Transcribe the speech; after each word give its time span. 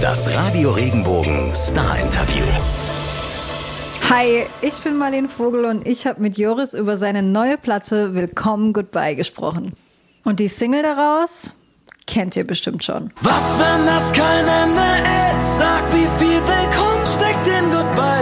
Das 0.00 0.28
Radio 0.34 0.72
Regenbogen 0.72 1.54
Star 1.54 1.98
Interview. 1.98 2.44
Hi, 4.10 4.44
ich 4.60 4.78
bin 4.82 4.98
Marlene 4.98 5.28
Vogel 5.28 5.64
und 5.64 5.86
ich 5.86 6.06
habe 6.06 6.20
mit 6.20 6.36
Joris 6.36 6.74
über 6.74 6.96
seine 6.96 7.22
neue 7.22 7.56
Platte 7.56 8.14
Willkommen 8.14 8.72
Goodbye 8.72 9.14
gesprochen. 9.14 9.72
Und 10.24 10.38
die 10.38 10.48
Single 10.48 10.82
daraus 10.82 11.54
kennt 12.06 12.36
ihr 12.36 12.46
bestimmt 12.46 12.84
schon. 12.84 13.10
Was, 13.22 13.58
wenn 13.58 13.86
das 13.86 14.12
kein 14.12 14.46
Ende 14.46 15.02
ist? 15.36 15.58
Sag, 15.58 15.84
wie 15.92 16.06
viel 16.18 16.40
Willkommen 16.46 17.06
steckt 17.06 17.46
in 17.46 17.70
Goodbye? 17.70 18.15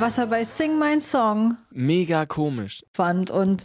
Was 0.00 0.16
er 0.16 0.28
bei 0.28 0.44
Sing 0.44 0.78
My 0.78 0.98
Song 1.00 1.58
mega 1.70 2.24
komisch 2.24 2.82
fand 2.92 3.30
und 3.30 3.64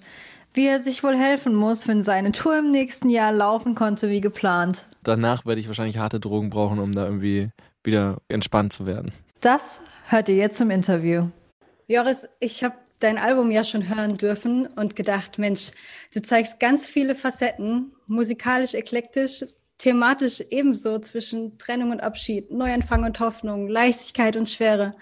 wie 0.53 0.67
er 0.67 0.81
sich 0.81 1.01
wohl 1.01 1.15
helfen 1.15 1.55
muss, 1.55 1.87
wenn 1.87 2.03
seine 2.03 2.33
Tour 2.33 2.59
im 2.59 2.71
nächsten 2.71 3.09
Jahr 3.09 3.31
laufen 3.31 3.73
konnte 3.73 4.09
wie 4.09 4.19
geplant. 4.19 4.87
Danach 5.03 5.45
werde 5.45 5.61
ich 5.61 5.67
wahrscheinlich 5.67 5.97
harte 5.97 6.19
Drogen 6.19 6.49
brauchen, 6.49 6.79
um 6.79 6.91
da 6.91 7.05
irgendwie 7.05 7.51
wieder 7.83 8.17
entspannt 8.27 8.73
zu 8.73 8.85
werden. 8.85 9.11
Das 9.39 9.79
hört 10.07 10.27
ihr 10.27 10.35
jetzt 10.35 10.59
im 10.59 10.71
Interview. 10.71 11.29
Joris, 11.87 12.27
ich 12.41 12.63
habe 12.65 12.75
dein 12.99 13.17
Album 13.17 13.49
ja 13.49 13.63
schon 13.63 13.87
hören 13.87 14.17
dürfen 14.17 14.67
und 14.67 14.97
gedacht, 14.97 15.37
Mensch, 15.37 15.71
du 16.13 16.21
zeigst 16.21 16.59
ganz 16.59 16.85
viele 16.85 17.15
Facetten, 17.15 17.93
musikalisch 18.07 18.73
eklektisch, 18.73 19.45
thematisch 19.77 20.41
ebenso 20.49 20.99
zwischen 20.99 21.57
Trennung 21.57 21.91
und 21.91 22.01
Abschied, 22.01 22.51
Neuanfang 22.51 23.05
und 23.05 23.19
Hoffnung, 23.21 23.69
Leichtigkeit 23.69 24.35
und 24.35 24.49
Schwere 24.49 24.95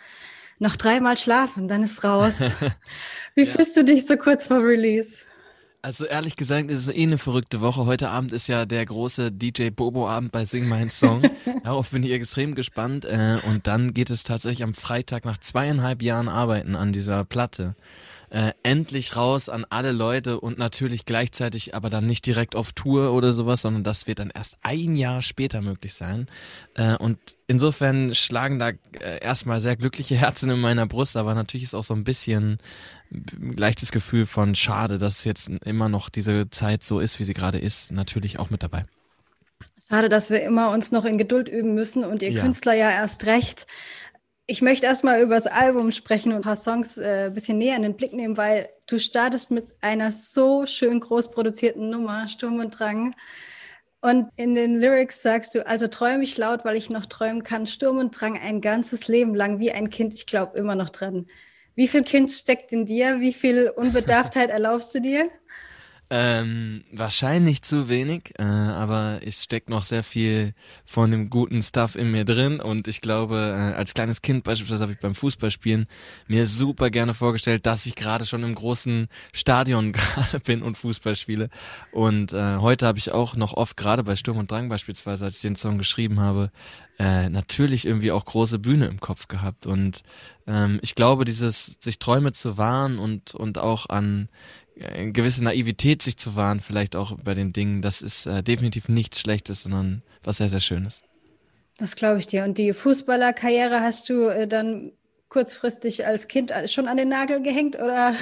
noch 0.60 0.76
dreimal 0.76 1.18
schlafen, 1.18 1.68
dann 1.68 1.84
ist 1.84 2.04
raus. 2.04 2.40
Wie 3.36 3.44
ja. 3.44 3.48
fühlst 3.48 3.76
du 3.78 3.84
dich 3.84 4.06
so 4.06 4.18
kurz 4.18 4.48
vor 4.48 4.60
Release? 4.60 5.26
Also 5.82 6.06
ehrlich 6.06 6.38
gesagt, 6.38 6.72
ist 6.72 6.88
es 6.88 6.96
eh 6.96 7.04
eine 7.04 7.18
verrückte 7.18 7.60
Woche. 7.60 7.86
Heute 7.86 8.08
Abend 8.10 8.32
ist 8.32 8.48
ja 8.48 8.66
der 8.66 8.86
große 8.86 9.34
DJ 9.34 9.70
Bobo 9.70 10.08
Abend 10.08 10.32
bei 10.32 10.46
Sing 10.46 10.70
My 10.70 10.90
Song. 10.90 11.24
Darauf 11.64 11.92
bin 11.92 12.04
ich 12.04 12.12
extrem 12.12 12.56
gespannt. 12.56 13.04
Äh, 13.04 13.40
und 13.46 13.68
dann 13.68 13.94
geht 13.94 14.10
es 14.10 14.24
tatsächlich 14.24 14.64
am 14.64 14.74
Freitag 14.74 15.26
nach 15.26 15.38
zweieinhalb 15.38 16.02
Jahren 16.02 16.30
Arbeiten 16.30 16.78
an 16.78 16.94
dieser 16.94 17.26
Platte 17.26 17.76
äh, 18.34 18.54
endlich 18.64 19.16
raus 19.16 19.48
an 19.48 19.64
alle 19.70 19.92
Leute 19.92 20.40
und 20.40 20.58
natürlich 20.58 21.06
gleichzeitig 21.06 21.76
aber 21.76 21.92
dann 21.92 22.08
nicht 22.08 22.26
direkt 22.26 22.56
auf 22.56 22.72
Tour 22.74 23.14
oder 23.14 23.32
sowas, 23.32 23.62
sondern 23.62 23.84
das 23.84 24.08
wird 24.08 24.18
dann 24.18 24.32
erst 24.34 24.58
ein 24.64 24.96
Jahr 24.96 25.22
später 25.22 25.62
möglich 25.62 25.94
sein. 25.94 26.26
Äh, 26.74 26.96
und 26.98 27.20
insofern 27.46 28.16
schlagen 28.16 28.58
da 28.58 28.70
äh, 28.70 29.20
erstmal 29.22 29.62
sehr 29.62 29.76
glückliche 29.76 30.16
Herzen 30.16 30.50
in 30.50 30.60
meiner 30.60 30.88
Brust, 30.88 31.16
aber 31.16 31.36
natürlich 31.36 31.66
ist 31.66 31.76
auch 31.76 31.84
so 31.84 31.94
ein 31.94 32.04
bisschen 32.04 32.58
leichtes 33.40 33.92
Gefühl 33.92 34.26
von 34.26 34.56
schade, 34.56 34.98
dass 34.98 35.26
jetzt 35.26 35.50
immer 35.50 35.88
noch 35.88 36.10
diese 36.10 36.50
Zeit 36.50 36.82
so 36.82 37.00
ist, 37.00 37.20
wie 37.20 37.26
sie 37.26 37.36
gerade 37.36 37.60
ist, 37.60 37.92
natürlich 37.92 38.40
auch 38.40 38.50
mit 38.50 38.64
dabei. 38.64 38.86
Schade, 39.90 40.10
dass 40.10 40.32
wir 40.32 40.42
immer 40.42 40.72
uns 40.72 40.92
noch 40.92 41.06
in 41.06 41.20
Geduld 41.20 41.48
üben 41.48 41.76
müssen 41.76 42.04
und 42.04 42.24
ihr 42.24 42.32
ja. 42.32 42.42
Künstler 42.42 42.74
ja 42.74 42.90
erst 42.90 43.28
recht. 43.28 43.68
Ich 44.46 44.62
möchte 44.62 44.86
erstmal 44.86 45.22
über 45.22 45.36
das 45.36 45.48
Album 45.48 45.92
sprechen 45.92 46.34
und 46.34 46.40
ein 46.40 46.42
paar 46.42 46.58
Songs 46.58 46.98
äh, 46.98 47.28
ein 47.28 47.34
bisschen 47.34 47.58
näher 47.58 47.78
in 47.78 47.84
den 47.84 47.96
Blick 47.96 48.14
nehmen, 48.14 48.36
weil 48.36 48.70
du 48.88 49.00
startest 49.00 49.52
mit 49.52 49.68
einer 49.82 50.12
so 50.12 50.66
schön 50.66 51.00
groß 51.00 51.32
produzierten 51.32 51.90
Nummer, 51.90 52.28
Sturm 52.28 52.60
und 52.60 52.78
Drang. 52.78 53.16
Und 54.02 54.30
in 54.36 54.54
den 54.54 54.76
Lyrics 54.76 55.22
sagst 55.22 55.56
du, 55.56 55.66
also 55.66 55.88
träume 55.88 56.24
ich 56.24 56.38
laut, 56.38 56.66
weil 56.66 56.76
ich 56.76 56.90
noch 56.90 57.06
träumen 57.06 57.44
kann, 57.44 57.68
Sturm 57.68 58.00
und 58.00 58.20
Drang 58.20 58.38
ein 58.38 58.60
ganzes 58.60 59.08
Leben 59.08 59.34
lang, 59.34 59.60
wie 59.60 59.72
ein 59.72 59.90
Kind, 59.90 60.14
ich 60.14 60.26
glaube 60.26 60.58
immer 60.58 60.76
noch 60.76 60.90
dran. 60.90 61.28
Wie 61.76 61.88
viel 61.88 62.04
Kind 62.04 62.30
steckt 62.32 62.74
in 62.74 62.86
dir? 62.86 63.22
Wie 63.22 63.34
viel 63.34 63.70
Unbedarftheit 63.70 64.50
erlaubst 64.52 64.94
du 64.94 65.00
dir? 65.00 65.30
Ähm, 66.16 66.82
wahrscheinlich 66.92 67.64
zu 67.64 67.90
wenig, 67.90 68.34
äh, 68.38 68.44
aber 68.44 69.22
es 69.26 69.44
steckt 69.46 69.72
noch 69.72 69.84
sehr 69.84 70.04
viel 70.04 70.54
von 70.86 71.10
dem 71.10 71.32
guten 71.32 71.64
Stuff 71.64 71.96
in 71.96 72.12
mir 72.12 72.24
drin. 72.24 72.60
Und 72.60 72.88
ich 72.88 73.02
glaube, 73.02 73.36
äh, 73.36 73.74
als 73.76 73.96
kleines 73.96 74.22
Kind 74.22 74.44
beispielsweise 74.44 74.84
habe 74.84 74.92
ich 74.92 75.00
beim 75.00 75.16
Fußballspielen 75.16 75.88
mir 76.28 76.46
super 76.46 76.92
gerne 76.92 77.16
vorgestellt, 77.16 77.66
dass 77.66 77.88
ich 77.88 77.96
gerade 77.96 78.28
schon 78.28 78.44
im 78.44 78.54
großen 78.54 79.08
Stadion 79.34 79.92
gerade 79.92 80.40
bin 80.42 80.62
und 80.62 80.78
Fußball 80.78 81.16
spiele. 81.16 81.50
Und 81.92 82.32
äh, 82.32 82.58
heute 82.58 82.86
habe 82.86 83.00
ich 83.00 83.12
auch 83.12 83.36
noch 83.36 83.54
oft 83.54 83.76
gerade 83.76 84.04
bei 84.04 84.16
Sturm 84.16 84.38
und 84.38 84.52
Drang 84.52 84.70
beispielsweise, 84.70 85.26
als 85.26 85.38
ich 85.38 85.42
den 85.42 85.56
Song 85.56 85.80
geschrieben 85.80 86.20
habe, 86.20 86.52
äh, 87.00 87.28
natürlich 87.30 87.88
irgendwie 87.88 88.12
auch 88.12 88.26
große 88.26 88.60
Bühne 88.60 88.86
im 88.86 89.00
Kopf 89.00 89.28
gehabt. 89.28 89.66
Und 89.66 90.04
ähm, 90.46 90.80
ich 90.84 90.94
glaube, 90.94 91.26
dieses 91.26 91.78
sich 91.82 91.98
Träume 91.98 92.34
zu 92.34 92.60
wahren 92.60 93.00
und 93.00 93.34
und 93.34 93.58
auch 93.58 93.90
an 93.90 94.30
eine 94.80 95.12
gewisse 95.12 95.44
Naivität 95.44 96.02
sich 96.02 96.18
zu 96.18 96.36
wahren, 96.36 96.60
vielleicht 96.60 96.96
auch 96.96 97.18
bei 97.24 97.34
den 97.34 97.54
Dingen, 97.54 97.82
das 97.82 98.02
ist 98.02 98.26
äh, 98.26 98.44
definitiv 98.44 98.90
nichts 98.90 99.20
Schlechtes, 99.20 99.64
sondern 99.64 100.04
was 100.24 100.38
sehr, 100.38 100.50
sehr 100.50 100.60
Schönes. 100.60 101.04
Das 101.78 101.96
glaube 101.96 102.20
ich 102.20 102.28
dir. 102.28 102.44
Und 102.44 102.58
die 102.58 102.74
Fußballerkarriere 102.74 103.82
hast 103.82 104.10
du 104.10 104.28
äh, 104.28 104.48
dann 104.48 104.92
kurzfristig 105.34 106.06
als 106.06 106.28
Kind 106.28 106.54
schon 106.68 106.88
an 106.88 106.96
den 106.96 107.10
Nagel 107.10 107.42
gehängt 107.42 107.76
oder 107.76 108.14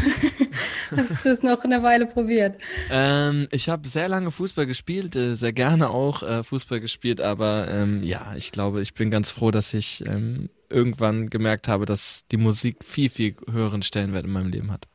hast 0.95 1.25
du 1.25 1.29
es 1.29 1.44
noch 1.44 1.62
eine 1.66 1.84
Weile 1.84 2.06
probiert? 2.06 2.56
Ähm, 2.89 3.50
ich 3.51 3.68
habe 3.68 3.85
sehr 3.88 4.07
lange 4.07 4.31
Fußball 4.31 4.66
gespielt, 4.66 5.18
äh, 5.18 5.35
sehr 5.35 5.51
gerne 5.51 5.89
auch 5.89 6.23
äh, 6.23 6.41
Fußball 6.41 6.79
gespielt, 6.79 7.19
aber 7.19 7.68
ähm, 7.69 8.01
ja, 8.01 8.33
ich 8.38 8.53
glaube, 8.53 8.81
ich 8.81 8.94
bin 8.94 9.12
ganz 9.12 9.29
froh, 9.29 9.51
dass 9.51 9.73
ich 9.73 10.07
ähm, 10.07 10.50
irgendwann 10.69 11.29
gemerkt 11.29 11.68
habe, 11.68 11.85
dass 11.85 12.25
die 12.31 12.38
Musik 12.38 12.78
viel, 12.81 13.09
viel 13.09 13.35
höheren 13.51 13.81
Stellenwert 13.81 14.25
in 14.25 14.31
meinem 14.31 14.50
Leben 14.50 14.72
hat. 14.72 14.88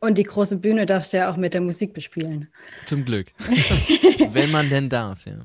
Und 0.00 0.18
die 0.18 0.22
große 0.22 0.56
Bühne 0.56 0.86
darfst 0.86 1.12
du 1.12 1.18
ja 1.18 1.30
auch 1.30 1.36
mit 1.36 1.54
der 1.54 1.60
Musik 1.60 1.92
bespielen. 1.92 2.48
Zum 2.84 3.04
Glück. 3.04 3.28
Wenn 4.32 4.50
man 4.50 4.70
denn 4.70 4.88
darf, 4.88 5.26
ja. 5.26 5.38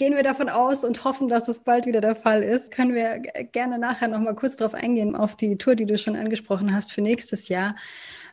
Gehen 0.00 0.16
wir 0.16 0.22
davon 0.22 0.48
aus 0.48 0.82
und 0.82 1.04
hoffen, 1.04 1.28
dass 1.28 1.46
es 1.46 1.58
bald 1.58 1.84
wieder 1.84 2.00
der 2.00 2.14
Fall 2.14 2.42
ist. 2.42 2.70
Können 2.70 2.94
wir 2.94 3.18
gerne 3.18 3.78
nachher 3.78 4.08
noch 4.08 4.18
mal 4.18 4.34
kurz 4.34 4.56
drauf 4.56 4.72
eingehen, 4.72 5.14
auf 5.14 5.36
die 5.36 5.56
Tour, 5.56 5.74
die 5.74 5.84
du 5.84 5.98
schon 5.98 6.16
angesprochen 6.16 6.74
hast 6.74 6.90
für 6.90 7.02
nächstes 7.02 7.48
Jahr. 7.48 7.76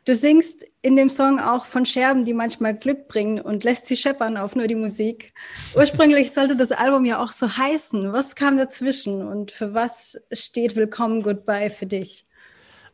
Du 0.06 0.14
singst 0.14 0.64
in 0.80 0.96
dem 0.96 1.10
Song 1.10 1.38
auch 1.38 1.66
von 1.66 1.84
Scherben, 1.84 2.24
die 2.24 2.32
manchmal 2.32 2.74
Glück 2.74 3.06
bringen 3.06 3.38
und 3.38 3.64
lässt 3.64 3.84
sie 3.84 3.98
scheppern 3.98 4.38
auf 4.38 4.56
nur 4.56 4.66
die 4.66 4.76
Musik. 4.76 5.34
Ursprünglich 5.76 6.32
sollte 6.32 6.56
das 6.56 6.72
Album 6.72 7.04
ja 7.04 7.22
auch 7.22 7.32
so 7.32 7.58
heißen. 7.58 8.14
Was 8.14 8.34
kam 8.34 8.56
dazwischen 8.56 9.20
und 9.20 9.52
für 9.52 9.74
was 9.74 10.18
steht 10.32 10.74
Willkommen 10.74 11.22
Goodbye 11.22 11.68
für 11.68 11.84
dich? 11.84 12.24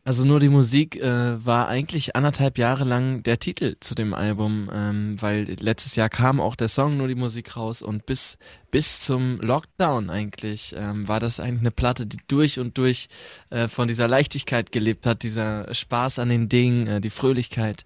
Also 0.07 0.23
nur 0.23 0.39
die 0.39 0.49
Musik 0.49 0.97
äh, 0.97 1.43
war 1.43 1.67
eigentlich 1.67 2.15
anderthalb 2.15 2.59
Jahre 2.59 2.83
lang 2.83 3.23
der 3.23 3.39
Titel 3.39 3.75
zu 3.79 3.95
dem 3.95 4.13
Album, 4.13 4.69
ähm, 4.71 5.15
weil 5.19 5.45
letztes 5.59 5.95
Jahr 5.95 6.09
kam 6.09 6.39
auch 6.39 6.55
der 6.55 6.67
Song 6.67 6.95
nur 6.95 7.07
die 7.07 7.15
Musik 7.15 7.57
raus 7.57 7.81
und 7.81 8.05
bis 8.05 8.37
bis 8.69 8.99
zum 8.99 9.39
Lockdown 9.39 10.09
eigentlich 10.09 10.75
ähm, 10.77 11.07
war 11.07 11.19
das 11.19 11.39
eigentlich 11.39 11.61
eine 11.61 11.71
Platte, 11.71 12.05
die 12.05 12.19
durch 12.27 12.59
und 12.59 12.77
durch 12.77 13.07
äh, 13.49 13.67
von 13.67 13.87
dieser 13.87 14.07
Leichtigkeit 14.07 14.71
gelebt 14.71 15.07
hat, 15.07 15.23
dieser 15.23 15.73
Spaß 15.73 16.19
an 16.19 16.29
den 16.29 16.49
Dingen, 16.49 16.85
äh, 16.85 17.01
die 17.01 17.09
Fröhlichkeit. 17.09 17.83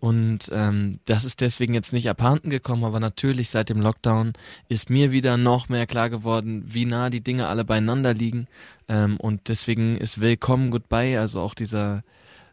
Und 0.00 0.50
ähm, 0.52 1.00
das 1.06 1.24
ist 1.24 1.40
deswegen 1.40 1.74
jetzt 1.74 1.92
nicht 1.92 2.08
abhanden 2.08 2.50
gekommen, 2.50 2.84
aber 2.84 3.00
natürlich 3.00 3.50
seit 3.50 3.68
dem 3.68 3.80
Lockdown 3.80 4.32
ist 4.68 4.90
mir 4.90 5.10
wieder 5.10 5.36
noch 5.36 5.68
mehr 5.68 5.86
klar 5.86 6.08
geworden, 6.08 6.62
wie 6.66 6.84
nah 6.84 7.10
die 7.10 7.20
Dinge 7.20 7.48
alle 7.48 7.64
beieinander 7.64 8.14
liegen. 8.14 8.46
Ähm, 8.88 9.16
und 9.16 9.48
deswegen 9.48 9.96
ist 9.96 10.20
Willkommen 10.20 10.70
Goodbye, 10.70 11.18
also 11.18 11.40
auch 11.40 11.54
dieser 11.54 12.04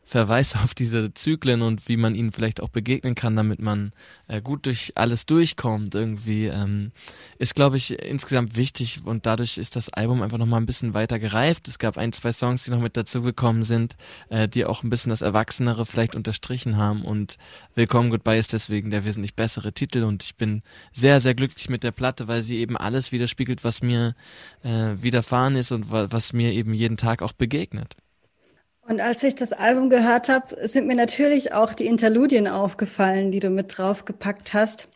Verweis 0.08 0.56
auf 0.56 0.76
diese 0.76 1.14
Zyklen 1.16 1.64
und 1.64 1.90
wie 1.90 1.98
man 1.98 2.14
ihnen 2.14 2.32
vielleicht 2.32 2.62
auch 2.62 2.70
begegnen 2.70 3.16
kann, 3.16 3.36
damit 3.36 3.60
man 3.60 3.92
äh, 4.28 4.40
gut 4.40 4.68
durch 4.68 4.94
alles 4.96 5.26
durchkommt 5.26 5.96
irgendwie, 5.96 6.46
ähm, 6.46 6.92
ist, 7.40 7.56
glaube 7.56 7.78
ich, 7.78 8.00
insgesamt 8.00 8.56
wichtig 8.56 9.02
und 9.04 9.26
dadurch 9.26 9.58
ist 9.58 9.76
das 9.76 9.90
Album 9.90 10.22
einfach 10.22 10.38
nochmal 10.38 10.62
ein 10.62 10.68
bisschen 10.68 10.94
weiter 10.94 11.18
gereift. 11.18 11.68
Es 11.68 11.80
gab 11.80 11.98
ein, 11.98 12.14
zwei 12.14 12.32
Songs, 12.32 12.64
die 12.64 12.72
noch 12.72 12.80
mit 12.80 12.96
dazugekommen 12.96 13.64
sind, 13.64 13.98
äh, 14.30 14.48
die 14.48 14.66
auch 14.66 14.84
ein 14.84 14.92
bisschen 14.92 15.10
das 15.10 15.24
Erwachsenere 15.24 15.88
vielleicht 15.88 16.16
unterstrichen 16.16 16.78
haben 16.78 17.04
und 17.04 17.38
Willkommen 17.74 18.10
Goodbye 18.10 18.38
ist 18.38 18.54
deswegen 18.54 18.92
der 18.92 19.04
wesentlich 19.06 19.36
bessere 19.36 19.74
Titel 19.74 20.04
und 20.04 20.24
ich 20.24 20.36
bin 20.36 20.62
sehr, 20.94 21.20
sehr 21.20 21.34
glücklich 21.36 21.68
mit 21.68 21.84
der 21.84 21.92
Platte, 21.92 22.28
weil 22.28 22.42
sie 22.42 22.60
eben 22.60 22.78
alles 22.78 23.12
widerspiegelt, 23.12 23.64
was 23.64 23.82
mir 23.82 24.16
äh, 24.64 24.94
widerfahren 24.96 25.56
ist 25.56 25.72
und 25.72 25.92
was 25.92 26.32
mir 26.32 26.54
eben 26.54 26.74
jeden 26.74 26.96
Tag 26.96 27.22
auch 27.22 27.34
begegnet. 27.34 27.98
Und 28.88 29.02
als 29.02 29.24
ich 29.24 29.34
das 29.34 29.52
Album 29.52 29.90
gehört 29.90 30.30
habe, 30.30 30.68
sind 30.68 30.86
mir 30.86 30.96
natürlich 30.96 31.54
auch 31.54 31.74
die 31.74 31.88
Interludien 31.88 32.48
aufgefallen, 32.48 33.32
die 33.32 33.40
du 33.40 33.50
mit 33.50 33.76
draufgepackt 33.76 34.54
hast, 34.54 34.88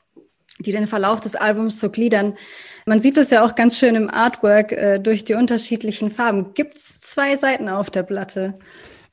die 0.60 0.72
den 0.72 0.86
Verlauf 0.86 1.22
des 1.22 1.36
Albums 1.36 1.80
so 1.80 1.90
gliedern. 1.90 2.38
Man 2.86 3.00
sieht 3.00 3.18
das 3.18 3.32
ja 3.32 3.44
auch 3.44 3.56
ganz 3.56 3.80
schön 3.80 3.96
im 3.96 4.10
Artwork 4.10 4.74
äh, 4.74 5.00
durch 5.00 5.24
die 5.26 5.34
unterschiedlichen 5.34 6.12
Farben. 6.12 6.54
Gibt's 6.54 7.00
zwei 7.00 7.36
Seiten 7.36 7.68
auf 7.68 7.90
der 7.90 8.04
Platte? 8.04 8.56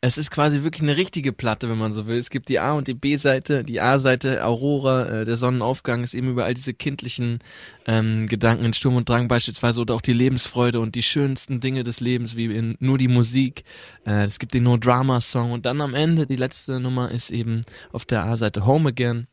Es 0.06 0.18
ist 0.18 0.30
quasi 0.30 0.62
wirklich 0.62 0.84
eine 0.84 0.96
richtige 0.96 1.32
Platte, 1.32 1.68
wenn 1.68 1.78
man 1.78 1.90
so 1.90 2.06
will. 2.06 2.16
Es 2.16 2.30
gibt 2.30 2.48
die 2.48 2.60
A- 2.60 2.74
und 2.74 2.86
die 2.86 2.94
B-Seite. 2.94 3.64
Die 3.64 3.80
A-Seite, 3.80 4.44
Aurora, 4.44 5.04
äh, 5.06 5.24
der 5.24 5.34
Sonnenaufgang, 5.34 6.04
ist 6.04 6.14
eben 6.14 6.28
über 6.28 6.44
all 6.44 6.54
diese 6.54 6.74
kindlichen 6.74 7.40
ähm, 7.88 8.28
Gedanken 8.28 8.66
in 8.66 8.72
Sturm 8.72 8.94
und 8.94 9.08
Drang 9.08 9.26
beispielsweise 9.26 9.80
oder 9.80 9.96
auch 9.96 10.00
die 10.00 10.12
Lebensfreude 10.12 10.78
und 10.78 10.94
die 10.94 11.02
schönsten 11.02 11.58
Dinge 11.58 11.82
des 11.82 11.98
Lebens, 11.98 12.36
wie 12.36 12.44
in 12.44 12.76
nur 12.78 12.98
die 12.98 13.08
Musik. 13.08 13.64
Äh, 14.06 14.26
es 14.26 14.38
gibt 14.38 14.54
den 14.54 14.62
No 14.62 14.76
Drama 14.76 15.20
Song 15.20 15.50
und 15.50 15.66
dann 15.66 15.80
am 15.80 15.92
Ende, 15.92 16.28
die 16.28 16.36
letzte 16.36 16.78
Nummer 16.78 17.10
ist 17.10 17.30
eben 17.30 17.62
auf 17.90 18.04
der 18.04 18.26
A-Seite 18.26 18.64
Home 18.64 18.90
Again 18.90 19.26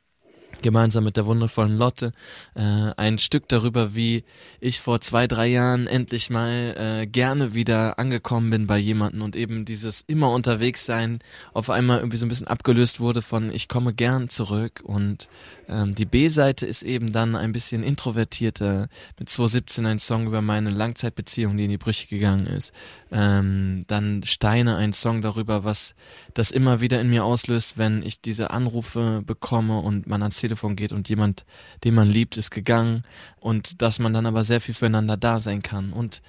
gemeinsam 0.61 1.03
mit 1.03 1.17
der 1.17 1.25
wundervollen 1.25 1.77
Lotte 1.77 2.11
äh, 2.55 2.61
ein 2.95 3.17
Stück 3.17 3.47
darüber, 3.47 3.95
wie 3.95 4.23
ich 4.59 4.79
vor 4.79 5.01
zwei, 5.01 5.27
drei 5.27 5.47
Jahren 5.47 5.87
endlich 5.87 6.29
mal 6.29 7.01
äh, 7.01 7.07
gerne 7.07 7.53
wieder 7.53 7.99
angekommen 7.99 8.49
bin 8.49 8.67
bei 8.67 8.77
jemanden 8.77 9.21
und 9.21 9.35
eben 9.35 9.65
dieses 9.65 10.03
immer 10.07 10.31
unterwegs 10.31 10.85
sein 10.85 11.19
auf 11.53 11.69
einmal 11.69 11.99
irgendwie 11.99 12.17
so 12.17 12.25
ein 12.25 12.29
bisschen 12.29 12.47
abgelöst 12.47 12.99
wurde 12.99 13.21
von 13.21 13.51
ich 13.53 13.67
komme 13.67 13.93
gern 13.93 14.29
zurück 14.29 14.81
und 14.83 15.27
ähm, 15.67 15.95
die 15.95 16.05
B-Seite 16.05 16.65
ist 16.65 16.83
eben 16.83 17.11
dann 17.11 17.35
ein 17.35 17.51
bisschen 17.51 17.83
introvertierter 17.83 18.87
mit 19.19 19.29
2017 19.29 19.85
ein 19.85 19.99
Song 19.99 20.27
über 20.27 20.41
meine 20.41 20.69
Langzeitbeziehung, 20.69 21.57
die 21.57 21.65
in 21.65 21.69
die 21.69 21.77
Brüche 21.77 22.07
gegangen 22.07 22.47
ist. 22.47 22.73
Ähm, 23.11 23.85
dann 23.87 24.23
Steine, 24.23 24.75
ein 24.75 24.93
Song 24.93 25.21
darüber, 25.21 25.63
was 25.63 25.95
das 26.33 26.51
immer 26.51 26.81
wieder 26.81 26.99
in 26.99 27.09
mir 27.09 27.23
auslöst, 27.23 27.77
wenn 27.77 28.03
ich 28.03 28.21
diese 28.21 28.51
Anrufe 28.51 29.21
bekomme 29.25 29.79
und 29.79 30.07
man 30.07 30.21
ans 30.21 30.42
Telefon 30.43 30.75
geht 30.75 30.91
und 30.91 31.07
jemand, 31.07 31.45
den 31.85 31.95
man 31.95 32.09
liebt, 32.09 32.35
ist 32.35 32.51
gegangen 32.51 33.03
und 33.39 33.81
dass 33.81 33.99
man 33.99 34.13
dann 34.13 34.25
aber 34.25 34.43
sehr 34.43 34.59
viel 34.59 34.75
füreinander 34.75 35.15
da 35.15 35.39
sein 35.39 35.61
kann. 35.61 35.93
Und 35.93 36.21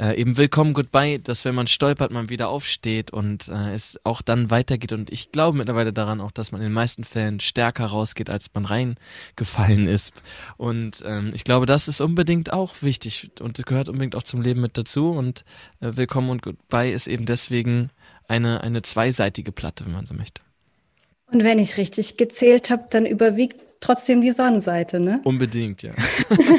äh, 0.00 0.18
eben 0.18 0.38
Willkommen 0.38 0.72
Goodbye, 0.72 1.18
dass 1.18 1.44
wenn 1.44 1.54
man 1.54 1.66
stolpert, 1.66 2.10
man 2.10 2.30
wieder 2.30 2.48
aufsteht 2.48 3.10
und 3.10 3.48
äh, 3.48 3.74
es 3.74 4.00
auch 4.04 4.22
dann 4.22 4.50
weitergeht. 4.50 4.92
Und 4.92 5.12
ich 5.12 5.32
glaube 5.32 5.58
mittlerweile 5.58 5.92
daran 5.92 6.22
auch, 6.22 6.32
dass 6.32 6.50
man 6.50 6.62
in 6.62 6.68
den 6.68 6.72
meisten 6.72 7.04
Fällen 7.04 7.40
stärker 7.40 7.86
rausgeht, 7.86 8.30
als 8.30 8.46
man 8.54 8.64
reingefallen 8.64 9.86
ist. 9.86 10.22
Und 10.56 11.02
ähm, 11.04 11.32
ich 11.34 11.44
glaube, 11.44 11.66
das 11.66 11.88
ist 11.88 12.00
unbedingt 12.00 12.52
auch 12.52 12.80
wichtig 12.80 13.30
und 13.40 13.64
gehört 13.66 13.90
unbedingt 13.90 14.16
auch 14.16 14.22
zum 14.22 14.40
Leben 14.40 14.62
mit 14.62 14.78
dazu. 14.78 15.10
Und 15.10 15.44
äh, 15.80 15.96
Willkommen 15.96 16.30
und 16.30 16.42
Goodbye 16.42 16.90
ist 16.90 17.06
eben 17.06 17.26
deswegen 17.26 17.90
eine, 18.28 18.62
eine 18.62 18.80
zweiseitige 18.80 19.52
Platte, 19.52 19.84
wenn 19.84 19.92
man 19.92 20.06
so 20.06 20.14
möchte. 20.14 20.47
Und 21.30 21.44
wenn 21.44 21.58
ich 21.58 21.76
richtig 21.76 22.16
gezählt 22.16 22.70
habe, 22.70 22.86
dann 22.90 23.06
überwiegt 23.06 23.62
trotzdem 23.80 24.22
die 24.22 24.32
Sonnenseite, 24.32 24.98
ne? 24.98 25.20
Unbedingt, 25.24 25.82
ja. 25.82 25.92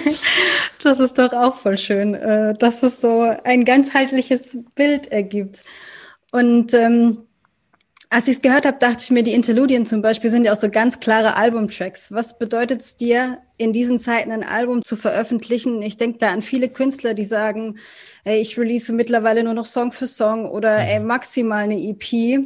das 0.84 1.00
ist 1.00 1.18
doch 1.18 1.34
auch 1.34 1.56
voll 1.56 1.78
schön, 1.78 2.14
äh, 2.14 2.54
dass 2.58 2.84
es 2.84 3.02
so 3.02 3.22
ein 3.44 3.66
ganzheitliches 3.66 4.60
Bild 4.76 5.12
ergibt. 5.12 5.64
Und 6.32 6.74
ähm, 6.74 7.26
als 8.12 8.28
ich 8.28 8.38
es 8.38 8.42
gehört 8.42 8.66
habe, 8.66 8.78
dachte 8.80 9.04
ich 9.04 9.12
mir, 9.12 9.22
die 9.22 9.34
Interludien 9.34 9.86
zum 9.86 10.02
Beispiel 10.02 10.32
sind 10.32 10.44
ja 10.46 10.54
auch 10.54 10.58
so 10.58 10.70
ganz 10.70 11.00
klare 11.00 11.36
Albumtracks. 11.36 12.12
Was 12.12 12.40
bedeutet 12.40 12.82
es 12.82 12.96
dir, 12.96 13.40
in 13.58 13.72
diesen 13.72 14.00
Zeiten 14.00 14.32
ein 14.32 14.44
Album 14.44 14.84
zu 14.84 14.96
veröffentlichen? 14.96 15.84
Ich 15.84 15.98
denke 15.98 16.18
da 16.18 16.30
an 16.30 16.42
viele 16.42 16.70
Künstler, 16.70 17.14
die 17.14 17.26
sagen, 17.26 17.78
ey, 18.24 18.40
ich 18.40 18.58
release 18.58 18.92
mittlerweile 18.92 19.44
nur 19.44 19.54
noch 19.54 19.68
Song 19.68 19.92
für 19.92 20.08
Song 20.08 20.46
oder 20.50 20.78
ey, 20.78 21.00
maximal 21.00 21.64
eine 21.64 21.78
EP. 21.78 22.44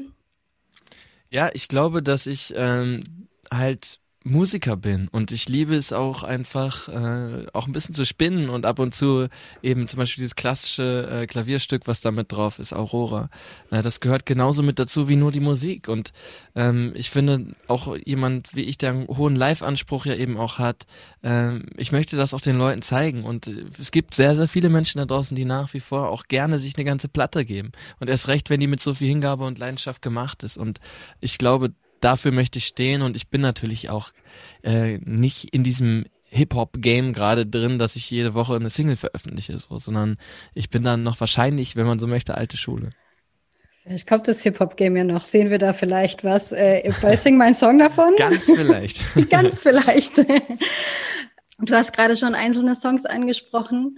Ja, 1.33 1.49
ich 1.53 1.67
glaube, 1.67 2.03
dass 2.03 2.27
ich 2.27 2.53
ähm, 2.55 3.27
halt 3.51 3.99
Musiker 4.23 4.77
bin. 4.77 5.07
Und 5.09 5.31
ich 5.31 5.49
liebe 5.49 5.75
es 5.75 5.91
auch 5.91 6.23
einfach 6.23 6.87
äh, 6.87 7.45
auch 7.53 7.67
ein 7.67 7.73
bisschen 7.73 7.93
zu 7.93 8.05
spinnen 8.05 8.49
und 8.49 8.65
ab 8.65 8.79
und 8.79 8.95
zu 8.95 9.27
eben 9.61 9.87
zum 9.87 9.99
Beispiel 9.99 10.21
dieses 10.21 10.35
klassische 10.35 11.09
äh, 11.11 11.27
Klavierstück, 11.27 11.87
was 11.87 12.01
da 12.01 12.11
mit 12.11 12.31
drauf 12.31 12.59
ist, 12.59 12.73
Aurora. 12.73 13.29
Äh, 13.69 13.81
das 13.81 13.99
gehört 13.99 14.25
genauso 14.25 14.63
mit 14.63 14.79
dazu 14.79 15.09
wie 15.09 15.17
nur 15.17 15.31
die 15.31 15.41
Musik. 15.41 15.89
Und 15.89 16.13
ähm, 16.55 16.93
ich 16.95 17.09
finde 17.09 17.53
auch 17.67 17.95
jemand 18.05 18.55
wie 18.55 18.61
ich, 18.61 18.77
der 18.77 18.91
einen 18.91 19.07
hohen 19.07 19.35
Live-Anspruch 19.35 20.05
ja 20.05 20.15
eben 20.15 20.37
auch 20.37 20.57
hat, 20.57 20.85
äh, 21.21 21.59
ich 21.77 21.91
möchte 21.91 22.15
das 22.15 22.33
auch 22.33 22.41
den 22.41 22.57
Leuten 22.57 22.81
zeigen. 22.81 23.25
Und 23.25 23.47
äh, 23.47 23.65
es 23.77 23.91
gibt 23.91 24.15
sehr, 24.15 24.35
sehr 24.35 24.47
viele 24.47 24.69
Menschen 24.69 24.99
da 24.99 25.05
draußen, 25.05 25.35
die 25.35 25.45
nach 25.45 25.73
wie 25.73 25.81
vor 25.81 26.09
auch 26.09 26.27
gerne 26.27 26.59
sich 26.59 26.77
eine 26.77 26.85
ganze 26.85 27.09
Platte 27.09 27.43
geben. 27.43 27.71
Und 27.99 28.09
erst 28.09 28.29
recht, 28.29 28.49
wenn 28.49 28.59
die 28.59 28.67
mit 28.67 28.79
so 28.79 28.93
viel 28.93 29.09
Hingabe 29.09 29.43
und 29.45 29.59
Leidenschaft 29.59 30.01
gemacht 30.01 30.43
ist. 30.43 30.57
Und 30.57 30.79
ich 31.19 31.37
glaube, 31.37 31.73
dafür 32.03 32.31
möchte 32.31 32.59
ich 32.59 32.65
stehen 32.65 33.01
und 33.01 33.15
ich 33.15 33.29
bin 33.29 33.41
natürlich 33.41 33.89
auch 33.89 34.11
äh, 34.63 34.97
nicht 34.99 35.53
in 35.53 35.63
diesem 35.63 36.05
Hip-Hop-Game 36.25 37.13
gerade 37.13 37.45
drin, 37.45 37.77
dass 37.77 37.95
ich 37.95 38.09
jede 38.09 38.33
Woche 38.33 38.55
eine 38.55 38.69
Single 38.69 38.95
veröffentliche, 38.95 39.57
so, 39.59 39.77
sondern 39.77 40.17
ich 40.53 40.69
bin 40.69 40.83
dann 40.83 41.03
noch 41.03 41.19
wahrscheinlich, 41.19 41.75
wenn 41.75 41.85
man 41.85 41.99
so 41.99 42.07
möchte, 42.07 42.35
alte 42.35 42.57
Schule. 42.57 42.89
Vielleicht 43.83 44.07
kommt 44.07 44.27
das 44.27 44.41
Hip-Hop-Game 44.41 44.95
ja 44.95 45.03
noch. 45.03 45.23
Sehen 45.23 45.49
wir 45.49 45.59
da 45.59 45.73
vielleicht 45.73 46.23
was 46.23 46.53
äh, 46.53 46.89
bei 47.01 47.15
Sing 47.17 47.37
mein 47.37 47.53
Song 47.53 47.77
davon? 47.77 48.15
Ganz 48.17 48.45
vielleicht. 48.45 49.01
Ganz 49.29 49.59
vielleicht. 49.59 50.25
Du 51.59 51.73
hast 51.75 51.93
gerade 51.93 52.17
schon 52.17 52.35
einzelne 52.35 52.75
Songs 52.75 53.05
angesprochen. 53.05 53.97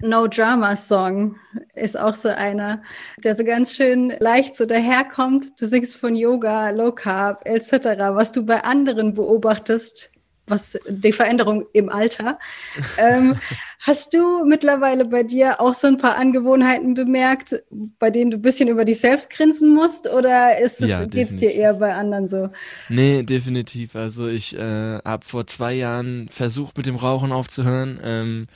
No 0.00 0.28
Drama 0.28 0.76
Song 0.76 1.36
ist 1.74 1.98
auch 1.98 2.14
so 2.14 2.28
einer, 2.28 2.82
der 3.24 3.34
so 3.34 3.42
ganz 3.42 3.74
schön 3.74 4.12
leicht 4.20 4.54
so 4.54 4.64
daherkommt. 4.64 5.60
Du 5.60 5.66
singst 5.66 5.96
von 5.96 6.14
Yoga, 6.14 6.70
Low 6.70 6.92
Carb 6.92 7.42
etc., 7.44 7.72
was 8.12 8.30
du 8.30 8.46
bei 8.46 8.62
anderen 8.62 9.14
beobachtest, 9.14 10.12
was 10.46 10.78
die 10.88 11.10
Veränderung 11.10 11.66
im 11.72 11.88
Alter. 11.88 12.38
ähm, 12.98 13.34
hast 13.80 14.14
du 14.14 14.44
mittlerweile 14.44 15.04
bei 15.04 15.24
dir 15.24 15.60
auch 15.60 15.74
so 15.74 15.88
ein 15.88 15.98
paar 15.98 16.14
Angewohnheiten 16.14 16.94
bemerkt, 16.94 17.60
bei 17.98 18.10
denen 18.10 18.30
du 18.30 18.36
ein 18.36 18.42
bisschen 18.42 18.68
über 18.68 18.84
dich 18.84 19.00
selbst 19.00 19.30
grinsen 19.30 19.74
musst 19.74 20.08
oder 20.08 20.60
ist 20.60 20.80
es, 20.80 20.90
ja, 20.90 21.06
geht's 21.06 21.36
dir 21.36 21.50
eher 21.50 21.74
bei 21.74 21.92
anderen 21.92 22.28
so? 22.28 22.50
Nee, 22.88 23.24
definitiv. 23.24 23.96
Also 23.96 24.28
ich 24.28 24.56
äh, 24.56 24.98
habe 25.04 25.24
vor 25.24 25.48
zwei 25.48 25.74
Jahren 25.74 26.28
versucht, 26.30 26.76
mit 26.76 26.86
dem 26.86 26.94
Rauchen 26.96 27.32
aufzuhören. 27.32 27.98
Ähm, 28.04 28.46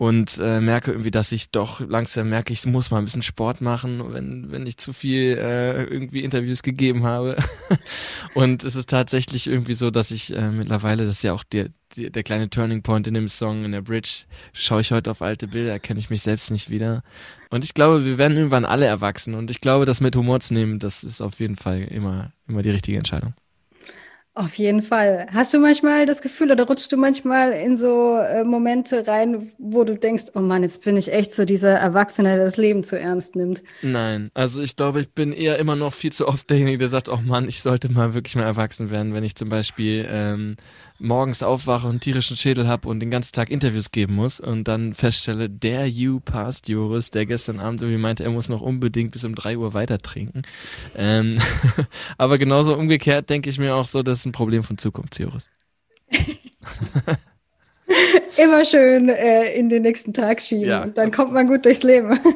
und 0.00 0.38
äh, 0.42 0.62
merke 0.62 0.92
irgendwie, 0.92 1.10
dass 1.10 1.30
ich 1.30 1.50
doch 1.50 1.80
langsam 1.80 2.30
merke, 2.30 2.54
ich 2.54 2.64
muss 2.64 2.90
mal 2.90 2.96
ein 2.96 3.04
bisschen 3.04 3.20
Sport 3.20 3.60
machen, 3.60 4.14
wenn, 4.14 4.50
wenn 4.50 4.66
ich 4.66 4.78
zu 4.78 4.94
viel 4.94 5.36
äh, 5.36 5.84
irgendwie 5.84 6.24
Interviews 6.24 6.62
gegeben 6.62 7.04
habe. 7.04 7.36
und 8.34 8.64
es 8.64 8.76
ist 8.76 8.88
tatsächlich 8.88 9.46
irgendwie 9.46 9.74
so, 9.74 9.90
dass 9.90 10.10
ich 10.10 10.34
äh, 10.34 10.52
mittlerweile, 10.52 11.04
das 11.04 11.16
ist 11.16 11.22
ja 11.22 11.34
auch 11.34 11.44
der, 11.44 11.68
der, 11.96 12.22
kleine 12.22 12.48
Turning 12.48 12.82
Point 12.82 13.08
in 13.08 13.12
dem 13.12 13.28
Song, 13.28 13.66
in 13.66 13.72
der 13.72 13.82
Bridge, 13.82 14.24
schaue 14.54 14.80
ich 14.80 14.90
heute 14.90 15.10
auf 15.10 15.20
alte 15.20 15.48
Bilder, 15.48 15.72
erkenne 15.72 16.00
ich 16.00 16.08
mich 16.08 16.22
selbst 16.22 16.50
nicht 16.50 16.70
wieder. 16.70 17.02
Und 17.50 17.62
ich 17.62 17.74
glaube, 17.74 18.06
wir 18.06 18.16
werden 18.16 18.38
irgendwann 18.38 18.64
alle 18.64 18.86
erwachsen. 18.86 19.34
Und 19.34 19.50
ich 19.50 19.60
glaube, 19.60 19.84
das 19.84 20.00
mit 20.00 20.16
Humor 20.16 20.40
zu 20.40 20.54
nehmen, 20.54 20.78
das 20.78 21.04
ist 21.04 21.20
auf 21.20 21.40
jeden 21.40 21.56
Fall 21.56 21.82
immer, 21.82 22.32
immer 22.48 22.62
die 22.62 22.70
richtige 22.70 22.96
Entscheidung. 22.96 23.34
Auf 24.34 24.54
jeden 24.54 24.80
Fall. 24.80 25.26
Hast 25.32 25.52
du 25.52 25.58
manchmal 25.58 26.06
das 26.06 26.22
Gefühl 26.22 26.52
oder 26.52 26.64
rutschst 26.64 26.92
du 26.92 26.96
manchmal 26.96 27.52
in 27.52 27.76
so 27.76 28.16
äh, 28.16 28.44
Momente 28.44 29.06
rein, 29.08 29.50
wo 29.58 29.82
du 29.82 29.96
denkst, 29.98 30.26
oh 30.34 30.40
Mann, 30.40 30.62
jetzt 30.62 30.84
bin 30.84 30.96
ich 30.96 31.12
echt 31.12 31.32
so 31.32 31.44
dieser 31.44 31.72
Erwachsene, 31.72 32.36
der 32.36 32.44
das 32.44 32.56
Leben 32.56 32.84
zu 32.84 32.98
ernst 32.98 33.34
nimmt? 33.34 33.60
Nein, 33.82 34.30
also 34.32 34.62
ich 34.62 34.76
glaube, 34.76 35.00
ich 35.00 35.10
bin 35.10 35.32
eher 35.32 35.58
immer 35.58 35.74
noch 35.74 35.92
viel 35.92 36.12
zu 36.12 36.28
oft 36.28 36.48
derjenige, 36.48 36.78
der 36.78 36.86
sagt, 36.88 37.08
oh 37.08 37.18
Mann, 37.24 37.48
ich 37.48 37.60
sollte 37.60 37.90
mal 37.90 38.14
wirklich 38.14 38.36
mal 38.36 38.44
erwachsen 38.44 38.90
werden, 38.90 39.14
wenn 39.14 39.24
ich 39.24 39.34
zum 39.34 39.48
Beispiel 39.48 40.06
ähm, 40.08 40.54
morgens 41.00 41.42
aufwache 41.42 41.88
und 41.88 42.00
tierischen 42.00 42.36
Schädel 42.36 42.68
habe 42.68 42.88
und 42.88 43.00
den 43.00 43.10
ganzen 43.10 43.32
Tag 43.32 43.50
Interviews 43.50 43.90
geben 43.90 44.14
muss 44.14 44.38
und 44.38 44.68
dann 44.68 44.94
feststelle, 44.94 45.48
der 45.48 45.88
You 45.88 46.20
passt, 46.20 46.68
Joris, 46.68 47.10
der 47.10 47.26
gestern 47.26 47.58
Abend 47.58 47.80
irgendwie 47.80 48.00
meinte, 48.00 48.22
er 48.22 48.30
muss 48.30 48.48
noch 48.48 48.60
unbedingt 48.60 49.10
bis 49.12 49.24
um 49.24 49.34
drei 49.34 49.56
Uhr 49.56 49.74
weiter 49.74 49.98
trinken. 49.98 50.42
Ähm, 50.96 51.36
aber 52.18 52.38
genauso 52.38 52.76
umgekehrt 52.76 53.30
denke 53.30 53.50
ich 53.50 53.58
mir 53.58 53.74
auch 53.74 53.86
so, 53.86 54.02
das 54.02 54.18
ist 54.18 54.26
ein 54.26 54.32
Problem 54.32 54.62
von 54.62 54.78
Zukunft, 54.78 55.18
Joris. 55.18 55.48
Immer 58.36 58.64
schön 58.64 59.08
äh, 59.08 59.52
in 59.54 59.68
den 59.68 59.82
nächsten 59.82 60.12
Tag 60.12 60.40
schieben 60.40 60.68
ja, 60.68 60.82
und 60.82 60.96
dann 60.96 61.08
absolut. 61.08 61.16
kommt 61.16 61.32
man 61.32 61.46
gut 61.48 61.64
durchs 61.64 61.82
Leben. 61.82 62.18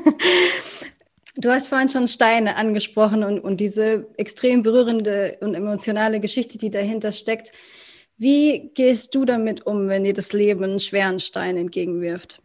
Du 1.37 1.51
hast 1.51 1.67
vorhin 1.67 1.89
schon 1.89 2.07
Steine 2.07 2.55
angesprochen 2.57 3.25
und, 3.25 3.41
und 3.41 3.57
diese 3.57 4.07
extrem 4.17 4.63
berührende 4.63 5.37
und 5.41 5.57
emotionale 5.57 6.21
Geschichte, 6.21 6.59
die 6.59 6.71
dahinter 6.71 7.11
steckt. 7.11 7.51
Wie 8.25 8.71
gehst 8.73 9.15
du 9.15 9.27
damit 9.27 9.67
um, 9.67 9.89
wenn 9.89 10.05
dir 10.05 10.15
das 10.15 10.33
Leben 10.33 10.65
einen 10.65 10.81
schweren 10.81 11.21
Stein 11.21 11.59
entgegenwirft? 11.59 12.41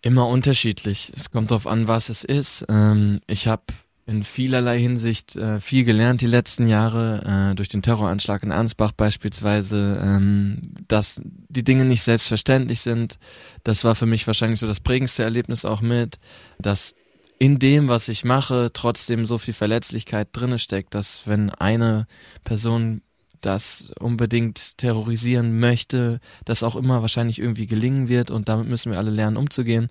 Immer 0.00 0.26
unterschiedlich. 0.26 1.12
Es 1.14 1.30
kommt 1.30 1.50
darauf 1.50 1.66
an, 1.66 1.86
was 1.86 2.08
es 2.08 2.24
ist. 2.24 2.64
Ähm, 2.70 3.20
ich 3.26 3.46
habe 3.46 3.64
in 4.06 4.24
vielerlei 4.24 4.78
Hinsicht 4.78 5.36
äh, 5.36 5.60
viel 5.60 5.84
gelernt 5.84 6.22
die 6.22 6.28
letzten 6.28 6.66
Jahre, 6.66 7.50
äh, 7.50 7.54
durch 7.56 7.68
den 7.68 7.82
Terroranschlag 7.82 8.42
in 8.42 8.52
Ernstbach 8.52 8.92
beispielsweise, 8.92 10.00
ähm, 10.02 10.62
dass 10.88 11.20
die 11.50 11.62
Dinge 11.62 11.84
nicht 11.84 12.02
selbstverständlich 12.02 12.80
sind. 12.80 13.18
Das 13.64 13.84
war 13.84 13.94
für 13.94 14.06
mich 14.06 14.26
wahrscheinlich 14.26 14.60
so 14.60 14.66
das 14.66 14.80
prägendste 14.80 15.24
Erlebnis 15.24 15.66
auch 15.66 15.82
mit, 15.82 16.18
dass 16.58 16.94
in 17.38 17.58
dem, 17.58 17.88
was 17.88 18.08
ich 18.08 18.24
mache, 18.24 18.70
trotzdem 18.72 19.26
so 19.26 19.36
viel 19.36 19.52
Verletzlichkeit 19.52 20.28
drinne 20.32 20.58
steckt, 20.58 20.94
dass 20.94 21.26
wenn 21.26 21.50
eine 21.50 22.06
Person 22.44 23.02
das 23.42 23.92
unbedingt 23.98 24.78
terrorisieren 24.78 25.58
möchte, 25.58 26.20
das 26.44 26.62
auch 26.62 26.76
immer 26.76 27.02
wahrscheinlich 27.02 27.38
irgendwie 27.38 27.66
gelingen 27.66 28.08
wird 28.08 28.30
und 28.30 28.48
damit 28.48 28.68
müssen 28.68 28.90
wir 28.90 28.98
alle 28.98 29.10
lernen 29.10 29.36
umzugehen. 29.36 29.88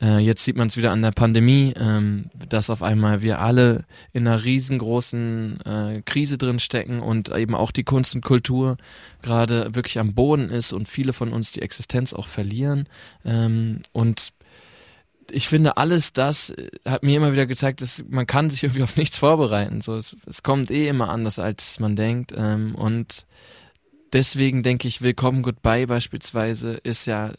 Äh, 0.00 0.18
jetzt 0.18 0.44
sieht 0.44 0.56
man 0.56 0.68
es 0.68 0.76
wieder 0.76 0.90
an 0.90 1.02
der 1.02 1.12
Pandemie, 1.12 1.74
ähm, 1.76 2.26
dass 2.48 2.70
auf 2.70 2.82
einmal 2.82 3.22
wir 3.22 3.40
alle 3.40 3.84
in 4.12 4.26
einer 4.26 4.44
riesengroßen 4.44 5.60
äh, 5.64 6.02
Krise 6.04 6.38
drin 6.38 6.60
stecken 6.60 7.00
und 7.00 7.34
eben 7.34 7.54
auch 7.54 7.70
die 7.70 7.84
Kunst 7.84 8.14
und 8.14 8.24
Kultur 8.24 8.76
gerade 9.22 9.74
wirklich 9.74 9.98
am 9.98 10.14
Boden 10.14 10.50
ist 10.50 10.72
und 10.72 10.88
viele 10.88 11.12
von 11.12 11.32
uns 11.32 11.52
die 11.52 11.62
Existenz 11.62 12.12
auch 12.12 12.26
verlieren. 12.26 12.88
Ähm, 13.24 13.80
und 13.92 14.32
ich 15.30 15.48
finde, 15.48 15.76
alles 15.76 16.12
das 16.12 16.50
äh, 16.50 16.70
hat 16.84 17.02
mir 17.02 17.16
immer 17.16 17.32
wieder 17.32 17.46
gezeigt, 17.46 17.80
dass 17.82 18.04
man 18.08 18.26
kann 18.26 18.50
sich 18.50 18.62
irgendwie 18.64 18.82
auf 18.82 18.96
nichts 18.96 19.18
vorbereiten. 19.18 19.80
So, 19.80 19.94
es, 19.94 20.16
es 20.26 20.42
kommt 20.42 20.70
eh 20.70 20.88
immer 20.88 21.08
anders, 21.10 21.38
als 21.38 21.80
man 21.80 21.96
denkt. 21.96 22.32
Ähm, 22.36 22.74
und 22.74 23.26
deswegen 24.12 24.62
denke 24.62 24.88
ich, 24.88 25.02
Willkommen 25.02 25.42
Goodbye 25.42 25.86
beispielsweise 25.86 26.74
ist 26.74 27.06
ja 27.06 27.32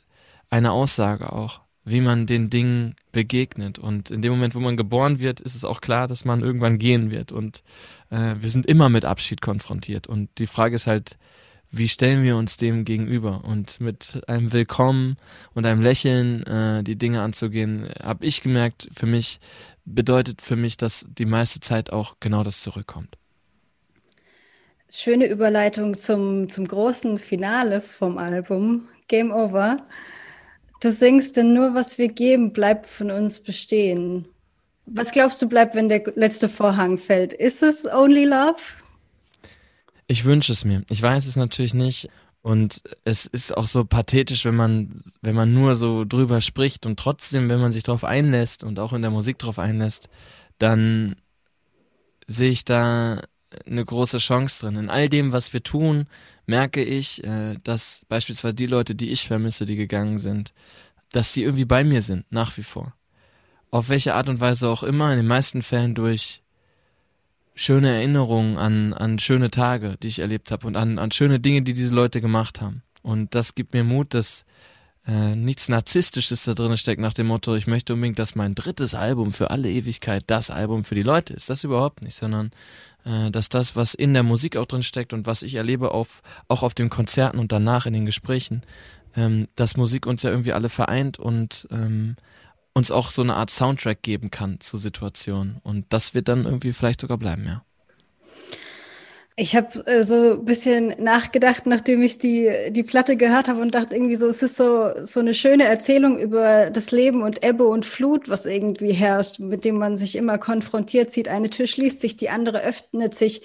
eine 0.49 0.71
Aussage 0.71 1.33
auch, 1.33 1.61
wie 1.83 2.01
man 2.01 2.27
den 2.27 2.49
Dingen 2.49 2.95
begegnet. 3.11 3.79
Und 3.79 4.11
in 4.11 4.21
dem 4.21 4.33
Moment, 4.33 4.55
wo 4.55 4.59
man 4.59 4.77
geboren 4.77 5.19
wird, 5.19 5.41
ist 5.41 5.55
es 5.55 5.65
auch 5.65 5.81
klar, 5.81 6.07
dass 6.07 6.25
man 6.25 6.41
irgendwann 6.41 6.77
gehen 6.77 7.11
wird. 7.11 7.31
Und 7.31 7.63
äh, 8.09 8.35
wir 8.39 8.49
sind 8.49 8.65
immer 8.65 8.89
mit 8.89 9.05
Abschied 9.05 9.41
konfrontiert. 9.41 10.07
Und 10.07 10.29
die 10.37 10.47
Frage 10.47 10.75
ist 10.75 10.87
halt, 10.87 11.17
wie 11.75 11.88
stellen 11.88 12.22
wir 12.22 12.38
uns 12.38 12.56
dem 12.56 12.86
gegenüber? 12.86 13.42
Und 13.44 13.82
mit 13.82 14.22
einem 14.27 14.53
Willkommen 14.53 15.18
und 15.56 15.65
einem 15.65 15.82
Lächeln 15.82 16.44
äh, 16.44 16.84
die 16.84 16.96
Dinge 16.96 17.22
anzugehen, 17.22 17.89
habe 18.01 18.25
ich 18.25 18.42
gemerkt, 18.42 18.88
für 18.96 19.08
mich 19.08 19.39
bedeutet 19.84 20.44
für 20.44 20.56
mich, 20.56 20.77
dass 20.77 21.08
die 21.10 21.25
meiste 21.25 21.60
Zeit 21.62 21.92
auch 21.92 22.18
genau 22.20 22.44
das 22.44 22.62
zurückkommt. 22.62 23.18
Schöne 24.88 25.25
Überleitung 25.25 25.98
zum, 25.98 26.48
zum 26.48 26.68
großen 26.68 27.18
Finale 27.18 27.82
vom 27.82 28.20
Album, 28.20 28.88
Game 29.08 29.32
Over. 29.32 29.88
Du 30.80 30.92
singst, 30.92 31.38
denn 31.38 31.53
nur 31.53 31.74
was 31.74 31.98
wir 31.98 32.10
geben, 32.10 32.53
bleibt 32.53 32.86
von 32.86 33.10
uns 33.10 33.39
bestehen. 33.39 34.27
Was 34.86 35.12
glaubst 35.12 35.42
du 35.42 35.50
bleibt, 35.50 35.74
wenn 35.74 35.89
der 35.89 36.03
letzte 36.15 36.50
Vorhang 36.50 37.00
fällt? 37.00 37.34
Ist 37.34 37.63
es 37.63 37.92
Only 37.92 38.25
Love? 38.25 38.62
Ich 40.07 40.25
wünsche 40.25 40.51
es 40.51 40.65
mir. 40.65 40.83
Ich 40.89 41.01
weiß 41.01 41.25
es 41.27 41.36
natürlich 41.36 41.74
nicht. 41.74 42.10
Und 42.41 42.81
es 43.05 43.25
ist 43.25 43.55
auch 43.55 43.67
so 43.67 43.86
pathetisch, 43.86 44.43
wenn 44.43 44.55
man, 44.55 44.93
wenn 45.22 45.33
man 45.33 45.53
nur 45.53 45.77
so 45.77 46.03
drüber 46.03 46.41
spricht 46.41 46.86
und 46.86 47.00
trotzdem, 47.00 47.48
wenn 47.50 47.62
man 47.62 47.72
sich 47.72 47.83
darauf 47.83 48.03
einlässt 48.03 48.65
und 48.65 48.79
auch 48.79 48.91
in 48.91 49.01
der 49.01 49.12
Musik 49.12 49.39
darauf 49.39 49.60
einlässt, 49.60 50.10
dann 50.60 51.15
sehe 52.27 52.51
ich 52.51 52.65
da 52.65 53.22
eine 53.65 53.86
große 53.86 54.17
Chance 54.17 54.65
drin. 54.65 54.75
In 54.75 54.89
all 54.89 55.07
dem, 55.07 55.31
was 55.31 55.53
wir 55.53 55.63
tun, 55.63 56.05
merke 56.45 56.83
ich, 56.83 57.24
äh, 57.24 57.57
dass 57.63 58.05
beispielsweise 58.10 58.55
die 58.55 58.65
Leute, 58.65 58.93
die 58.93 59.12
ich 59.12 59.25
vermisse, 59.25 59.65
die 59.65 59.77
gegangen 59.77 60.17
sind, 60.17 60.53
dass 61.12 61.31
die 61.31 61.43
irgendwie 61.43 61.65
bei 61.65 61.86
mir 61.86 62.01
sind, 62.01 62.29
nach 62.29 62.57
wie 62.57 62.63
vor. 62.63 62.93
Auf 63.72 63.89
welche 63.89 64.15
Art 64.15 64.27
und 64.27 64.41
Weise 64.41 64.67
auch 64.67 64.83
immer, 64.83 65.12
in 65.12 65.17
den 65.17 65.27
meisten 65.27 65.62
Fällen 65.62 65.95
durch 65.95 66.42
schöne 67.55 67.89
Erinnerungen 67.89 68.57
an, 68.57 68.93
an 68.93 69.19
schöne 69.19 69.51
Tage, 69.51 69.98
die 70.01 70.07
ich 70.07 70.19
erlebt 70.19 70.51
habe 70.51 70.67
und 70.67 70.75
an, 70.75 70.98
an 70.98 71.12
schöne 71.12 71.39
Dinge, 71.39 71.62
die 71.62 71.74
diese 71.74 71.93
Leute 71.93 72.22
gemacht 72.22 72.62
haben. 72.62 72.83
Und 73.01 73.36
das 73.36 73.55
gibt 73.55 73.74
mir 73.74 73.83
Mut, 73.83 74.13
dass 74.13 74.45
äh, 75.05 75.36
nichts 75.36 75.67
Narzisstisches 75.69 76.45
da 76.45 76.53
drin 76.53 76.77
steckt 76.77 77.01
nach 77.01 77.13
dem 77.13 77.27
Motto, 77.27 77.55
ich 77.55 77.67
möchte 77.67 77.93
unbedingt, 77.93 78.19
dass 78.19 78.36
mein 78.36 78.55
drittes 78.55 78.95
Album 78.95 79.33
für 79.33 79.51
alle 79.51 79.69
Ewigkeit 79.69 80.24
das 80.27 80.50
Album 80.50 80.83
für 80.83 80.95
die 80.95 81.03
Leute 81.03 81.33
ist. 81.33 81.50
Das 81.50 81.63
überhaupt 81.63 82.01
nicht, 82.01 82.15
sondern 82.15 82.51
äh, 83.05 83.29
dass 83.29 83.50
das, 83.50 83.75
was 83.75 83.93
in 83.93 84.13
der 84.13 84.24
Musik 84.24 84.55
auch 84.55 84.65
drin 84.65 84.83
steckt 84.83 85.13
und 85.13 85.27
was 85.27 85.43
ich 85.43 85.55
erlebe 85.55 85.91
auf, 85.91 86.22
auch 86.48 86.63
auf 86.63 86.74
den 86.74 86.89
Konzerten 86.89 87.38
und 87.38 87.51
danach 87.51 87.86
in 87.86 87.93
den 87.93 88.05
Gesprächen, 88.05 88.63
ähm, 89.15 89.48
dass 89.55 89.77
Musik 89.77 90.05
uns 90.07 90.24
ja 90.24 90.29
irgendwie 90.29 90.53
alle 90.53 90.69
vereint 90.69 91.19
und 91.19 91.67
ähm, 91.72 92.15
uns 92.74 92.92
auch 92.92 93.12
so 93.12 93.22
eine 93.22 93.36
Art 93.36 93.51
Soundtrack 93.51 94.01
geben 94.01 94.32
kann 94.32 94.60
zu 94.60 94.77
Situationen. 94.77 95.58
Und 95.63 95.86
das 95.89 96.13
wird 96.13 96.27
dann 96.27 96.46
irgendwie 96.46 96.74
vielleicht 96.74 97.01
sogar 97.01 97.18
bleiben, 97.18 97.46
ja. 97.46 97.63
Ich 99.36 99.56
habe 99.56 99.86
äh, 99.88 100.03
so 100.03 100.34
ein 100.34 100.46
bisschen 100.46 100.94
nachgedacht, 101.00 101.65
nachdem 101.65 102.03
ich 102.03 102.20
die, 102.20 102.51
die 102.70 102.84
Platte 102.84 103.18
gehört 103.18 103.48
habe 103.48 103.62
und 103.62 103.74
dachte 103.74 103.96
irgendwie 103.96 104.15
so, 104.15 104.27
es 104.27 104.44
ist 104.44 104.56
so, 104.56 104.92
so 105.03 105.22
eine 105.22 105.34
schöne 105.34 105.63
Erzählung 105.63 106.20
über 106.20 106.70
das 106.70 106.92
Leben 106.92 107.24
und 107.24 107.44
Ebbe 107.44 107.65
und 107.65 107.84
Flut, 107.84 108.30
was 108.30 108.46
irgendwie 108.46 108.94
herrscht, 108.94 109.39
mit 109.39 109.65
dem 109.65 109.80
man 109.80 109.98
sich 109.98 110.15
immer 110.15 110.38
konfrontiert 110.38 111.12
sieht. 111.12 111.30
Eine 111.30 111.50
Tür 111.50 111.65
schließt 111.65 112.00
sich, 112.00 112.15
die 112.15 112.30
andere 112.30 112.62
öffnet 112.62 113.15
sich. 113.15 113.42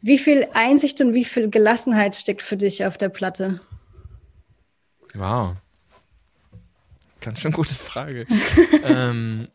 Wie 0.00 0.16
viel 0.16 0.46
Einsicht 0.54 1.00
und 1.02 1.12
wie 1.12 1.24
viel 1.24 1.50
Gelassenheit 1.50 2.16
steckt 2.16 2.40
für 2.40 2.56
dich 2.56 2.86
auf 2.86 2.96
der 2.96 3.10
Platte? 3.10 3.60
Wow. 5.12 5.56
Ganz 7.28 7.40
schön 7.40 7.52
gute 7.52 7.74
Frage. 7.74 8.24
ähm, 8.84 9.48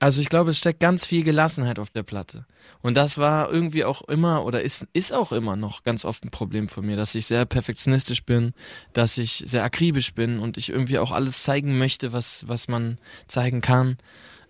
also 0.00 0.20
ich 0.20 0.28
glaube, 0.28 0.50
es 0.50 0.58
steckt 0.58 0.80
ganz 0.80 1.06
viel 1.06 1.22
Gelassenheit 1.22 1.78
auf 1.78 1.90
der 1.90 2.02
Platte. 2.02 2.44
Und 2.82 2.96
das 2.96 3.16
war 3.16 3.48
irgendwie 3.48 3.84
auch 3.84 4.02
immer 4.08 4.44
oder 4.44 4.62
ist, 4.62 4.88
ist 4.94 5.12
auch 5.12 5.30
immer 5.30 5.54
noch 5.54 5.84
ganz 5.84 6.04
oft 6.04 6.24
ein 6.24 6.32
Problem 6.32 6.68
von 6.68 6.84
mir, 6.84 6.96
dass 6.96 7.14
ich 7.14 7.26
sehr 7.26 7.44
perfektionistisch 7.44 8.24
bin, 8.24 8.52
dass 8.94 9.16
ich 9.16 9.44
sehr 9.46 9.62
akribisch 9.62 10.12
bin 10.12 10.40
und 10.40 10.56
ich 10.56 10.70
irgendwie 10.70 10.98
auch 10.98 11.12
alles 11.12 11.44
zeigen 11.44 11.78
möchte, 11.78 12.12
was, 12.12 12.48
was 12.48 12.66
man 12.66 12.98
zeigen 13.28 13.60
kann. 13.60 13.98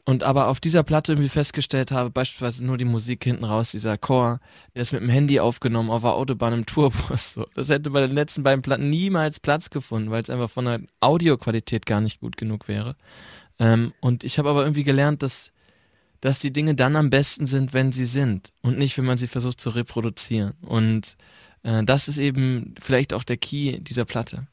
Und 0.09 0.23
aber 0.23 0.47
auf 0.47 0.61
dieser 0.61 0.85
Platte 0.85 1.13
irgendwie 1.13 1.29
festgestellt 1.29 1.91
habe, 1.91 2.11
beispielsweise 2.11 2.65
nur 2.65 2.77
die 2.77 2.85
Musik 2.85 3.25
hinten 3.25 3.43
raus, 3.43 3.73
dieser 3.73 3.99
Chor, 3.99 4.39
der 4.73 4.83
ist 4.83 4.93
mit 4.93 5.03
dem 5.03 5.09
Handy 5.09 5.41
aufgenommen 5.41 5.91
auf 5.91 6.03
der 6.03 6.13
Autobahn 6.13 6.53
im 6.53 6.65
Tourbus. 6.65 7.35
So. 7.35 7.45
Das 7.57 7.69
hätte 7.71 7.91
bei 7.91 8.03
den 8.03 8.13
letzten 8.13 8.45
beiden 8.45 8.63
Platten 8.63 8.89
niemals 8.89 9.41
Platz 9.41 9.69
gefunden, 9.69 10.13
weil 10.13 10.23
es 10.23 10.31
einfach 10.31 10.49
von 10.49 10.67
der 10.67 10.81
Audioqualität 11.01 11.87
gar 11.87 12.01
nicht 12.01 12.21
gut 12.21 12.37
genug 12.37 12.69
wäre. 12.69 12.95
Ähm, 13.59 13.93
und 14.01 14.23
ich 14.23 14.39
habe 14.39 14.49
aber 14.49 14.61
irgendwie 14.61 14.85
gelernt, 14.85 15.25
dass, 15.25 15.53
dass 16.21 16.39
die 16.39 16.53
Dinge 16.53 16.77
dann 16.77 16.95
am 16.95 17.11
besten 17.11 17.49
sind, 17.49 17.75
wenn 17.75 17.91
sie 17.91 18.05
sind 18.05 18.53
und 18.63 18.79
nicht, 18.79 18.97
wenn 18.99 19.07
man 19.07 19.19
sie 19.19 19.27
versucht 19.27 19.61
zu 19.61 19.71
reproduzieren. 19.71 20.53
Und 20.63 21.17
äh, 21.65 21.83
das 21.83 22.07
ist 22.07 22.19
eben 22.19 22.77
vielleicht 22.81 23.13
auch 23.13 23.25
der 23.25 23.39
Key 23.39 23.81
dieser 23.81 24.05
Platte. 24.05 24.47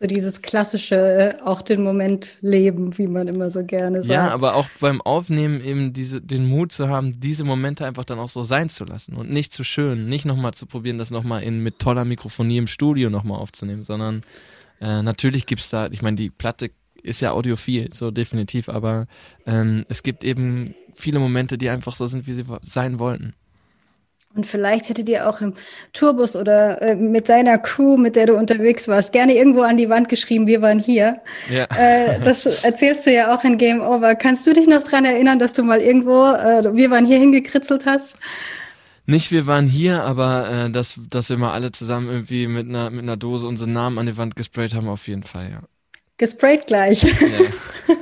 So 0.00 0.06
dieses 0.06 0.42
klassische, 0.42 0.94
äh, 0.94 1.42
auch 1.42 1.60
den 1.60 1.82
Moment 1.82 2.36
leben, 2.40 2.96
wie 2.98 3.08
man 3.08 3.26
immer 3.26 3.50
so 3.50 3.64
gerne 3.64 4.04
sagt. 4.04 4.14
Ja, 4.14 4.28
aber 4.28 4.54
auch 4.54 4.68
beim 4.80 5.00
Aufnehmen 5.00 5.60
eben 5.60 5.92
diese, 5.92 6.20
den 6.20 6.46
Mut 6.46 6.70
zu 6.70 6.88
haben, 6.88 7.18
diese 7.18 7.42
Momente 7.42 7.84
einfach 7.84 8.04
dann 8.04 8.20
auch 8.20 8.28
so 8.28 8.44
sein 8.44 8.68
zu 8.68 8.84
lassen 8.84 9.16
und 9.16 9.28
nicht 9.28 9.52
zu 9.52 9.64
schön, 9.64 10.06
nicht 10.06 10.24
nochmal 10.24 10.54
zu 10.54 10.66
probieren, 10.66 10.98
das 10.98 11.10
nochmal 11.10 11.42
in 11.42 11.64
mit 11.64 11.80
toller 11.80 12.04
Mikrofonie 12.04 12.58
im 12.58 12.68
Studio 12.68 13.10
nochmal 13.10 13.40
aufzunehmen, 13.40 13.82
sondern 13.82 14.22
äh, 14.80 15.02
natürlich 15.02 15.46
gibt's 15.46 15.70
da, 15.70 15.88
ich 15.88 16.00
meine, 16.00 16.16
die 16.16 16.30
Platte 16.30 16.70
ist 17.02 17.20
ja 17.20 17.32
audiophil, 17.32 17.92
so 17.92 18.12
definitiv, 18.12 18.68
aber 18.68 19.08
ähm, 19.46 19.84
es 19.88 20.04
gibt 20.04 20.22
eben 20.22 20.76
viele 20.94 21.18
Momente, 21.18 21.58
die 21.58 21.70
einfach 21.70 21.96
so 21.96 22.06
sind, 22.06 22.28
wie 22.28 22.34
sie 22.34 22.44
sein 22.60 23.00
wollten. 23.00 23.34
Und 24.34 24.46
vielleicht 24.46 24.88
hättet 24.88 25.08
ihr 25.08 25.28
auch 25.28 25.40
im 25.40 25.54
Tourbus 25.92 26.36
oder 26.36 26.80
äh, 26.82 26.94
mit 26.94 27.28
deiner 27.28 27.58
Crew, 27.58 27.96
mit 27.96 28.14
der 28.14 28.26
du 28.26 28.36
unterwegs 28.36 28.86
warst, 28.86 29.12
gerne 29.12 29.34
irgendwo 29.34 29.62
an 29.62 29.76
die 29.76 29.88
Wand 29.88 30.08
geschrieben, 30.08 30.46
wir 30.46 30.62
waren 30.62 30.78
hier. 30.78 31.20
Ja. 31.50 31.66
Äh, 31.76 32.20
das 32.20 32.46
erzählst 32.62 33.06
du 33.06 33.12
ja 33.12 33.34
auch 33.34 33.42
in 33.42 33.58
Game 33.58 33.80
Over. 33.80 34.14
Kannst 34.14 34.46
du 34.46 34.52
dich 34.52 34.68
noch 34.68 34.84
dran 34.84 35.04
erinnern, 35.04 35.38
dass 35.38 35.54
du 35.54 35.64
mal 35.64 35.80
irgendwo, 35.80 36.26
äh, 36.26 36.74
wir 36.74 36.90
waren 36.90 37.06
hier 37.06 37.18
hingekritzelt 37.18 37.86
hast? 37.86 38.16
Nicht, 39.06 39.32
wir 39.32 39.46
waren 39.46 39.66
hier, 39.66 40.04
aber 40.04 40.66
äh, 40.66 40.70
dass, 40.70 41.00
dass 41.08 41.30
wir 41.30 41.38
mal 41.38 41.52
alle 41.52 41.72
zusammen 41.72 42.08
irgendwie 42.08 42.46
mit 42.46 42.68
einer, 42.68 42.90
mit 42.90 43.00
einer 43.00 43.16
Dose 43.16 43.48
unseren 43.48 43.72
Namen 43.72 43.98
an 43.98 44.04
die 44.04 44.18
Wand 44.18 44.36
gesprayt 44.36 44.74
haben, 44.74 44.86
auf 44.86 45.08
jeden 45.08 45.22
Fall, 45.22 45.50
ja. 45.50 45.60
Gesprayt 46.18 46.66
gleich. 46.66 47.02
Ja. 47.02 47.08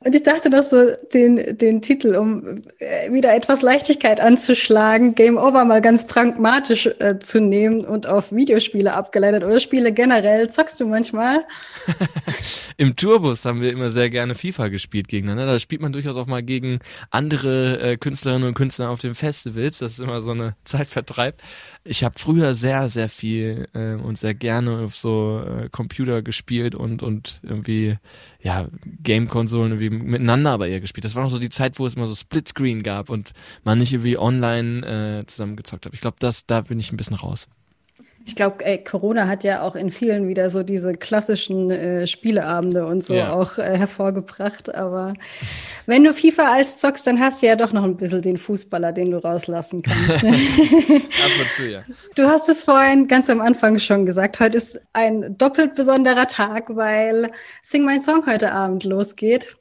Und 0.00 0.14
ich 0.14 0.22
dachte 0.22 0.48
doch 0.48 0.62
so, 0.62 0.92
den, 1.12 1.58
den 1.58 1.82
Titel, 1.82 2.14
um 2.14 2.62
äh, 2.78 3.12
wieder 3.12 3.34
etwas 3.34 3.62
Leichtigkeit 3.62 4.20
anzuschlagen, 4.20 5.16
Game 5.16 5.36
Over 5.36 5.64
mal 5.64 5.80
ganz 5.80 6.06
pragmatisch 6.06 6.86
äh, 6.86 7.18
zu 7.18 7.40
nehmen 7.40 7.84
und 7.84 8.06
auf 8.06 8.30
Videospiele 8.30 8.94
abgeleitet 8.94 9.44
oder 9.44 9.58
Spiele 9.58 9.90
generell. 9.90 10.50
Zockst 10.50 10.78
du 10.78 10.86
manchmal? 10.86 11.44
Im 12.76 12.94
Tourbus 12.94 13.44
haben 13.44 13.60
wir 13.60 13.72
immer 13.72 13.90
sehr 13.90 14.08
gerne 14.08 14.36
FIFA 14.36 14.68
gespielt 14.68 15.08
gegeneinander. 15.08 15.54
Da 15.54 15.58
spielt 15.58 15.80
man 15.80 15.92
durchaus 15.92 16.14
auch 16.14 16.28
mal 16.28 16.44
gegen 16.44 16.78
andere 17.10 17.80
äh, 17.80 17.96
Künstlerinnen 17.96 18.46
und 18.46 18.54
Künstler 18.54 18.90
auf 18.90 19.00
den 19.00 19.16
Festivals. 19.16 19.78
Das 19.78 19.92
ist 19.92 20.00
immer 20.00 20.20
so 20.20 20.30
eine 20.30 20.54
Zeitvertreib. 20.64 21.42
Ich 21.90 22.04
habe 22.04 22.18
früher 22.18 22.52
sehr, 22.52 22.90
sehr 22.90 23.08
viel 23.08 23.66
äh, 23.72 23.94
und 23.94 24.18
sehr 24.18 24.34
gerne 24.34 24.80
auf 24.80 24.94
so 24.94 25.42
äh, 25.42 25.70
Computer 25.70 26.20
gespielt 26.20 26.74
und, 26.74 27.02
und 27.02 27.40
irgendwie, 27.42 27.96
ja, 28.42 28.68
Game-Konsolen 29.02 29.72
irgendwie 29.72 29.90
miteinander 29.90 30.50
aber 30.50 30.68
eher 30.68 30.82
gespielt. 30.82 31.06
Das 31.06 31.14
war 31.14 31.22
noch 31.22 31.30
so 31.30 31.38
die 31.38 31.48
Zeit, 31.48 31.78
wo 31.78 31.86
es 31.86 31.94
immer 31.94 32.06
so 32.06 32.14
Splitscreen 32.14 32.82
gab 32.82 33.08
und 33.08 33.32
man 33.64 33.78
nicht 33.78 33.94
irgendwie 33.94 34.18
online 34.18 35.20
äh, 35.20 35.26
zusammengezockt 35.26 35.86
hat. 35.86 35.94
Ich 35.94 36.02
glaube, 36.02 36.18
das, 36.20 36.44
da 36.44 36.60
bin 36.60 36.78
ich 36.78 36.92
ein 36.92 36.98
bisschen 36.98 37.16
raus. 37.16 37.48
Ich 38.26 38.36
glaube, 38.36 38.62
Corona 38.84 39.26
hat 39.26 39.42
ja 39.42 39.62
auch 39.62 39.74
in 39.74 39.90
vielen 39.90 40.28
wieder 40.28 40.50
so 40.50 40.62
diese 40.62 40.92
klassischen 40.92 41.70
äh, 41.70 42.06
Spieleabende 42.06 42.86
und 42.86 43.02
so 43.02 43.14
ja. 43.14 43.32
auch 43.32 43.56
äh, 43.56 43.78
hervorgebracht. 43.78 44.74
Aber 44.74 45.14
wenn 45.86 46.04
du 46.04 46.12
FIFA 46.12 46.52
als 46.52 46.76
zockst, 46.76 47.06
dann 47.06 47.20
hast 47.20 47.40
du 47.40 47.46
ja 47.46 47.56
doch 47.56 47.72
noch 47.72 47.84
ein 47.84 47.96
bisschen 47.96 48.20
den 48.20 48.36
Fußballer, 48.36 48.92
den 48.92 49.12
du 49.12 49.22
rauslassen 49.22 49.82
kannst. 49.82 50.10
Ab 50.24 50.24
und 50.24 51.50
zu, 51.56 51.70
ja. 51.70 51.82
Du 52.16 52.26
hast 52.26 52.50
es 52.50 52.62
vorhin 52.62 53.08
ganz 53.08 53.30
am 53.30 53.40
Anfang 53.40 53.78
schon 53.78 54.04
gesagt. 54.04 54.40
Heute 54.40 54.58
ist 54.58 54.78
ein 54.92 55.38
doppelt 55.38 55.74
besonderer 55.74 56.26
Tag, 56.26 56.76
weil 56.76 57.30
Sing 57.62 57.86
My 57.86 57.98
Song 57.98 58.26
heute 58.26 58.52
Abend 58.52 58.84
losgeht. 58.84 59.56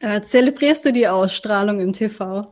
Äh, 0.00 0.22
zelebrierst 0.22 0.84
du 0.84 0.92
die 0.92 1.06
Ausstrahlung 1.06 1.78
im 1.78 1.92
TV? 1.92 2.50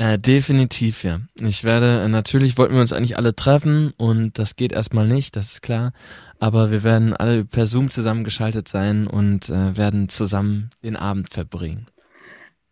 Äh, 0.00 0.16
definitiv, 0.16 1.02
ja. 1.02 1.20
Ich 1.40 1.64
werde, 1.64 2.02
äh, 2.04 2.08
natürlich 2.08 2.56
wollten 2.56 2.74
wir 2.74 2.80
uns 2.80 2.92
eigentlich 2.92 3.16
alle 3.16 3.34
treffen 3.34 3.92
und 3.96 4.38
das 4.38 4.54
geht 4.54 4.72
erstmal 4.72 5.08
nicht, 5.08 5.34
das 5.34 5.52
ist 5.52 5.62
klar. 5.62 5.92
Aber 6.38 6.70
wir 6.70 6.84
werden 6.84 7.14
alle 7.14 7.44
per 7.44 7.66
Zoom 7.66 7.90
zusammengeschaltet 7.90 8.68
sein 8.68 9.08
und 9.08 9.50
äh, 9.50 9.76
werden 9.76 10.08
zusammen 10.08 10.70
den 10.84 10.94
Abend 10.94 11.30
verbringen. 11.30 11.86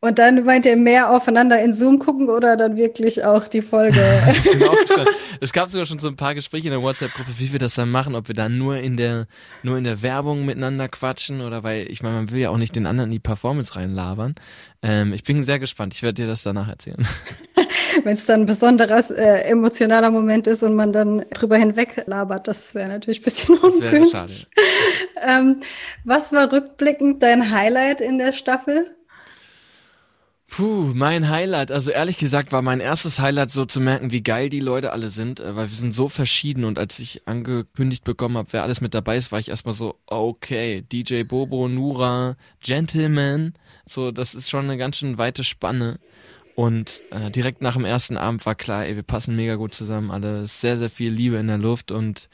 Und 0.00 0.18
dann 0.18 0.44
meint 0.44 0.66
ihr 0.66 0.76
mehr 0.76 1.10
aufeinander 1.10 1.60
in 1.62 1.72
Zoom 1.72 1.98
gucken 1.98 2.28
oder 2.28 2.56
dann 2.56 2.76
wirklich 2.76 3.24
auch 3.24 3.48
die 3.48 3.62
Folge? 3.62 3.98
es 5.40 5.52
gab 5.54 5.70
sogar 5.70 5.86
schon 5.86 5.98
so 5.98 6.08
ein 6.08 6.16
paar 6.16 6.34
Gespräche 6.34 6.66
in 6.66 6.72
der 6.72 6.82
WhatsApp-Gruppe, 6.82 7.30
wie 7.38 7.52
wir 7.52 7.58
das 7.58 7.74
dann 7.74 7.90
machen, 7.90 8.14
ob 8.14 8.28
wir 8.28 8.34
dann 8.34 8.58
nur 8.58 8.76
in 8.76 8.98
der, 8.98 9.26
nur 9.62 9.78
in 9.78 9.84
der 9.84 10.02
Werbung 10.02 10.44
miteinander 10.44 10.88
quatschen 10.88 11.40
oder 11.40 11.64
weil, 11.64 11.90
ich 11.90 12.02
meine, 12.02 12.16
man 12.16 12.30
will 12.30 12.40
ja 12.40 12.50
auch 12.50 12.58
nicht 12.58 12.76
den 12.76 12.86
anderen 12.86 13.08
in 13.08 13.12
die 13.12 13.20
Performance 13.20 13.74
reinlabern. 13.74 14.34
Ähm, 14.82 15.14
ich 15.14 15.24
bin 15.24 15.42
sehr 15.44 15.58
gespannt. 15.58 15.94
Ich 15.94 16.02
werde 16.02 16.22
dir 16.22 16.26
das 16.28 16.42
danach 16.42 16.68
erzählen. 16.68 17.02
Wenn 18.04 18.12
es 18.12 18.26
dann 18.26 18.42
ein 18.42 18.46
besonderer 18.46 19.02
äh, 19.16 19.48
emotionaler 19.48 20.10
Moment 20.10 20.46
ist 20.46 20.62
und 20.62 20.74
man 20.74 20.92
dann 20.92 21.24
drüber 21.32 21.56
hinweg 21.56 22.04
labert, 22.06 22.46
das 22.48 22.74
wäre 22.74 22.88
natürlich 22.88 23.20
ein 23.20 23.24
bisschen 23.24 23.56
ungünstig. 23.56 24.46
ähm, 25.26 25.62
was 26.04 26.32
war 26.32 26.52
rückblickend 26.52 27.22
dein 27.22 27.50
Highlight 27.50 28.02
in 28.02 28.18
der 28.18 28.34
Staffel? 28.34 28.94
Puh, 30.48 30.92
mein 30.94 31.28
Highlight. 31.28 31.70
Also 31.70 31.90
ehrlich 31.90 32.18
gesagt 32.18 32.52
war 32.52 32.62
mein 32.62 32.80
erstes 32.80 33.18
Highlight 33.18 33.50
so 33.50 33.64
zu 33.64 33.80
merken, 33.80 34.12
wie 34.12 34.22
geil 34.22 34.48
die 34.48 34.60
Leute 34.60 34.92
alle 34.92 35.08
sind, 35.08 35.40
äh, 35.40 35.56
weil 35.56 35.68
wir 35.68 35.76
sind 35.76 35.94
so 35.94 36.08
verschieden 36.08 36.64
und 36.64 36.78
als 36.78 36.98
ich 36.98 37.26
angekündigt 37.26 38.04
bekommen 38.04 38.36
habe, 38.38 38.52
wer 38.52 38.62
alles 38.62 38.80
mit 38.80 38.94
dabei 38.94 39.16
ist, 39.16 39.32
war 39.32 39.40
ich 39.40 39.48
erstmal 39.48 39.74
so, 39.74 39.98
okay, 40.06 40.82
DJ 40.82 41.24
Bobo, 41.24 41.68
Nura, 41.68 42.36
Gentleman, 42.60 43.54
so, 43.86 44.12
das 44.12 44.34
ist 44.34 44.48
schon 44.48 44.64
eine 44.64 44.78
ganz 44.78 44.98
schön 44.98 45.18
weite 45.18 45.44
Spanne. 45.44 45.98
Und 46.54 47.02
äh, 47.10 47.30
direkt 47.30 47.60
nach 47.60 47.74
dem 47.74 47.84
ersten 47.84 48.16
Abend 48.16 48.46
war 48.46 48.54
klar, 48.54 48.86
ey, 48.86 48.96
wir 48.96 49.02
passen 49.02 49.36
mega 49.36 49.56
gut 49.56 49.74
zusammen, 49.74 50.10
alle 50.10 50.46
sehr, 50.46 50.78
sehr 50.78 50.88
viel 50.88 51.12
Liebe 51.12 51.36
in 51.36 51.48
der 51.48 51.58
Luft 51.58 51.90
und 51.92 52.30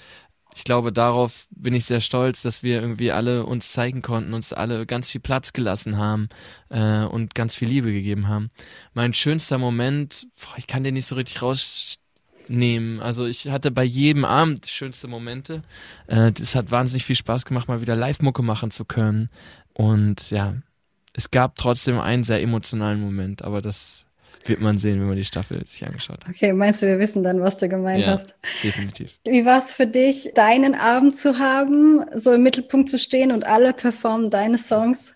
ich 0.55 0.65
glaube, 0.65 0.93
darauf 0.93 1.47
bin 1.51 1.75
ich 1.75 1.87
sehr 1.87 2.01
stolz, 2.01 2.43
dass 2.43 2.63
wir 2.63 2.81
irgendwie 2.81 3.11
alle 3.11 3.47
uns 3.47 3.73
zeigen 3.73 4.03
konnten, 4.03 4.35
uns 4.35 4.53
alle 4.53 4.87
ganz 4.87 5.11
viel 5.11 5.21
Platz 5.21 5.53
gelassen 5.53 5.97
haben 5.97 6.29
äh, 6.69 7.05
und 7.05 7.35
ganz 7.35 7.55
viel 7.55 7.69
Liebe 7.69 7.93
gegeben 7.93 8.29
haben. 8.29 8.51
Mein 8.93 9.15
schönster 9.15 9.59
Moment, 9.59 10.27
boah, 10.41 10.55
ich 10.59 10.67
kann 10.67 10.85
den 10.85 10.95
nicht 10.95 11.07
so 11.07 11.15
richtig 11.15 11.41
rausnehmen. 11.41 13.01
Also 13.01 13.27
ich 13.27 13.49
hatte 13.49 13.71
bei 13.71 13.85
jedem 13.85 14.25
Abend 14.25 14.67
schönste 14.67 15.09
Momente. 15.09 15.63
Äh, 16.07 16.33
es 16.39 16.55
hat 16.55 16.71
wahnsinnig 16.71 17.05
viel 17.05 17.17
Spaß 17.17 17.47
gemacht, 17.47 17.69
mal 17.69 17.81
wieder 17.81 17.97
Live-Mucke 17.97 18.43
machen 18.43 18.71
zu 18.71 18.85
können. 18.85 19.31
Und 19.73 20.31
ja, 20.31 20.57
es 21.15 21.31
gab 21.31 21.57
trotzdem 21.57 21.99
einen 21.99 22.25
sehr 22.25 22.43
emotionalen 22.43 23.01
Moment, 23.01 23.43
aber 23.43 23.63
das 23.63 24.05
wird 24.49 24.61
man 24.61 24.79
sehen, 24.79 25.01
wenn 25.01 25.09
man 25.09 25.17
die 25.17 25.25
Staffel 25.25 25.65
sich 25.67 25.87
angeschaut 25.87 26.25
hat. 26.25 26.29
Okay, 26.29 26.53
meinst 26.53 26.83
du, 26.83 26.87
wir 26.87 26.99
wissen 26.99 27.23
dann, 27.23 27.41
was 27.41 27.59
du 27.59 27.69
gemeint 27.69 28.01
ja, 28.01 28.15
hast? 28.15 28.35
definitiv. 28.63 29.19
Wie 29.27 29.45
war 29.45 29.59
es 29.59 29.75
für 29.75 29.87
dich, 29.87 30.31
deinen 30.35 30.75
Abend 30.75 31.17
zu 31.17 31.39
haben, 31.39 32.05
so 32.15 32.33
im 32.33 32.43
Mittelpunkt 32.43 32.89
zu 32.89 32.99
stehen 32.99 33.33
und 33.33 33.47
alle 33.47 33.73
performen 33.73 34.31
deine 34.31 34.59
Songs? 34.59 35.15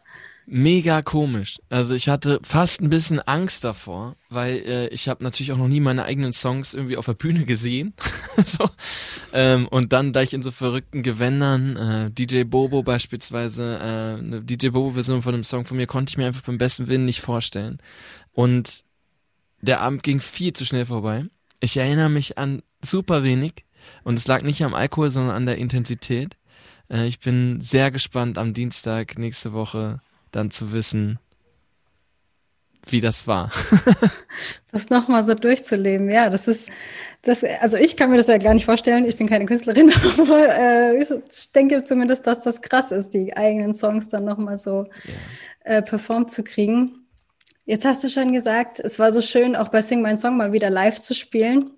Mega 0.48 1.02
komisch. 1.02 1.58
Also 1.70 1.96
ich 1.96 2.08
hatte 2.08 2.38
fast 2.44 2.80
ein 2.80 2.88
bisschen 2.88 3.18
Angst 3.18 3.64
davor, 3.64 4.14
weil 4.30 4.58
äh, 4.58 4.86
ich 4.88 5.08
habe 5.08 5.24
natürlich 5.24 5.50
auch 5.50 5.56
noch 5.56 5.66
nie 5.66 5.80
meine 5.80 6.04
eigenen 6.04 6.32
Songs 6.32 6.72
irgendwie 6.72 6.96
auf 6.96 7.06
der 7.06 7.14
Bühne 7.14 7.44
gesehen. 7.44 7.94
so. 8.36 8.70
ähm, 9.32 9.66
und 9.66 9.92
dann, 9.92 10.12
da 10.12 10.22
ich 10.22 10.34
in 10.34 10.42
so 10.42 10.52
verrückten 10.52 11.02
Gewändern, 11.02 11.76
äh, 11.76 12.10
DJ 12.12 12.44
Bobo 12.44 12.84
beispielsweise, 12.84 13.80
äh, 13.82 14.20
eine 14.20 14.40
DJ 14.40 14.68
Bobo-Version 14.68 15.20
von 15.22 15.34
einem 15.34 15.42
Song 15.42 15.64
von 15.64 15.76
mir, 15.76 15.88
konnte 15.88 16.10
ich 16.10 16.16
mir 16.16 16.26
einfach 16.26 16.42
beim 16.42 16.58
besten 16.58 16.86
Willen 16.86 17.06
nicht 17.06 17.22
vorstellen. 17.22 17.78
Und 18.32 18.84
der 19.60 19.80
Abend 19.80 20.02
ging 20.02 20.20
viel 20.20 20.52
zu 20.52 20.64
schnell 20.64 20.86
vorbei. 20.86 21.24
Ich 21.60 21.76
erinnere 21.76 22.10
mich 22.10 22.38
an 22.38 22.62
super 22.82 23.24
wenig 23.24 23.64
und 24.04 24.18
es 24.18 24.26
lag 24.26 24.42
nicht 24.42 24.62
am 24.62 24.74
Alkohol, 24.74 25.10
sondern 25.10 25.36
an 25.36 25.46
der 25.46 25.58
Intensität. 25.58 26.36
Äh, 26.90 27.06
ich 27.06 27.20
bin 27.20 27.60
sehr 27.60 27.90
gespannt 27.90 28.38
am 28.38 28.54
Dienstag 28.54 29.18
nächste 29.18 29.52
Woche 29.52 30.00
dann 30.30 30.50
zu 30.50 30.72
wissen, 30.72 31.18
wie 32.88 33.00
das 33.00 33.26
war. 33.26 33.50
das 34.72 34.90
nochmal 34.90 35.24
so 35.24 35.34
durchzuleben, 35.34 36.10
ja, 36.10 36.30
das 36.30 36.46
ist, 36.46 36.68
das, 37.22 37.42
also 37.60 37.76
ich 37.76 37.96
kann 37.96 38.10
mir 38.10 38.16
das 38.16 38.28
ja 38.28 38.38
gar 38.38 38.54
nicht 38.54 38.64
vorstellen, 38.64 39.04
ich 39.04 39.16
bin 39.16 39.28
keine 39.28 39.46
Künstlerin, 39.46 39.90
aber 40.18 40.56
äh, 40.56 41.02
ich 41.02 41.52
denke 41.52 41.84
zumindest, 41.84 42.26
dass 42.26 42.40
das 42.40 42.62
krass 42.62 42.92
ist, 42.92 43.10
die 43.10 43.36
eigenen 43.36 43.74
Songs 43.74 44.08
dann 44.08 44.24
nochmal 44.24 44.58
so 44.58 44.86
ja. 45.64 45.76
äh, 45.76 45.82
performt 45.82 46.30
zu 46.30 46.44
kriegen. 46.44 47.05
Jetzt 47.68 47.84
hast 47.84 48.04
du 48.04 48.08
schon 48.08 48.32
gesagt, 48.32 48.78
es 48.78 49.00
war 49.00 49.10
so 49.10 49.20
schön, 49.20 49.56
auch 49.56 49.68
bei 49.68 49.82
Sing 49.82 50.00
My 50.00 50.16
Song 50.16 50.36
mal 50.36 50.52
wieder 50.52 50.70
live 50.70 51.00
zu 51.00 51.14
spielen. 51.14 51.72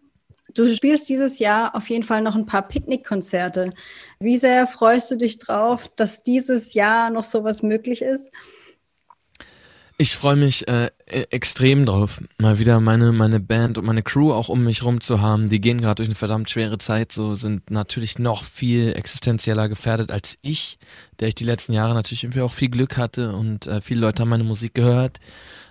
Du 0.53 0.75
spielst 0.75 1.09
dieses 1.09 1.39
Jahr 1.39 1.75
auf 1.75 1.89
jeden 1.89 2.03
Fall 2.03 2.21
noch 2.21 2.37
ein 2.37 2.45
paar 2.45 2.69
Picknickkonzerte. 2.69 3.73
Wie 4.21 4.37
sehr 4.37 4.67
freust 4.67 5.11
du 5.11 5.17
dich 5.17 5.39
drauf, 5.39 5.89
dass 5.97 6.23
dieses 6.23 6.75
Jahr 6.75 7.09
noch 7.09 7.25
sowas 7.25 7.63
möglich 7.63 8.03
ist? 8.03 8.31
Ich 9.97 10.15
freue 10.15 10.37
mich 10.37 10.69
äh, 10.69 10.91
e-, 11.07 11.25
extrem 11.31 11.87
drauf, 11.87 12.23
mal 12.37 12.59
wieder 12.59 12.79
meine 12.81 13.11
meine 13.11 13.41
Band 13.41 13.79
und 13.79 13.85
meine 13.85 14.05
Crew 14.05 14.33
auch 14.33 14.49
um 14.49 14.63
mich 14.63 14.85
rum 14.85 15.01
zu 15.01 15.23
haben. 15.23 15.49
Die 15.49 15.61
gehen 15.61 15.81
gerade 15.81 15.97
durch 15.97 16.09
eine 16.09 16.15
verdammt 16.15 16.51
schwere 16.51 16.79
Zeit, 16.79 17.13
so 17.13 17.35
sind 17.35 17.71
natürlich 17.71 18.19
noch 18.19 18.45
viel 18.45 18.93
existenzieller 18.95 19.69
gefährdet 19.69 20.11
als 20.11 20.39
ich, 20.43 20.79
der 21.19 21.29
ich 21.29 21.35
die 21.35 21.45
letzten 21.45 21.73
Jahre 21.73 21.95
natürlich 21.95 22.25
irgendwie 22.25 22.43
auch 22.43 22.53
viel 22.53 22.69
Glück 22.69 22.97
hatte 22.97 23.33
und 23.33 23.67
äh, 23.67 23.81
viele 23.81 24.01
Leute 24.01 24.21
haben 24.21 24.29
meine 24.29 24.45
Musik 24.45 24.75
gehört. 24.75 25.19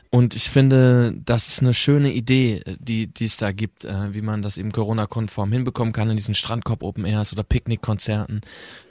Und 0.10 0.36
ich 0.36 0.50
finde, 0.50 1.14
das 1.26 1.48
ist 1.48 1.62
eine 1.62 1.74
schöne 1.74 2.12
Idee, 2.12 2.62
die, 2.80 3.08
die 3.08 3.26
es 3.26 3.38
da 3.38 3.52
gibt, 3.52 3.84
äh, 3.84 4.14
wie 4.14 4.22
man 4.22 4.42
das 4.42 4.58
eben 4.58 4.72
Corona-konform 4.72 5.52
hinbekommen 5.52 5.94
kann 5.94 6.10
in 6.10 6.16
diesen 6.16 6.34
Strandkorb 6.34 6.82
Open 6.82 7.06
Airs 7.06 7.34
oder 7.34 7.44
Picknickkonzerten. 7.44 8.42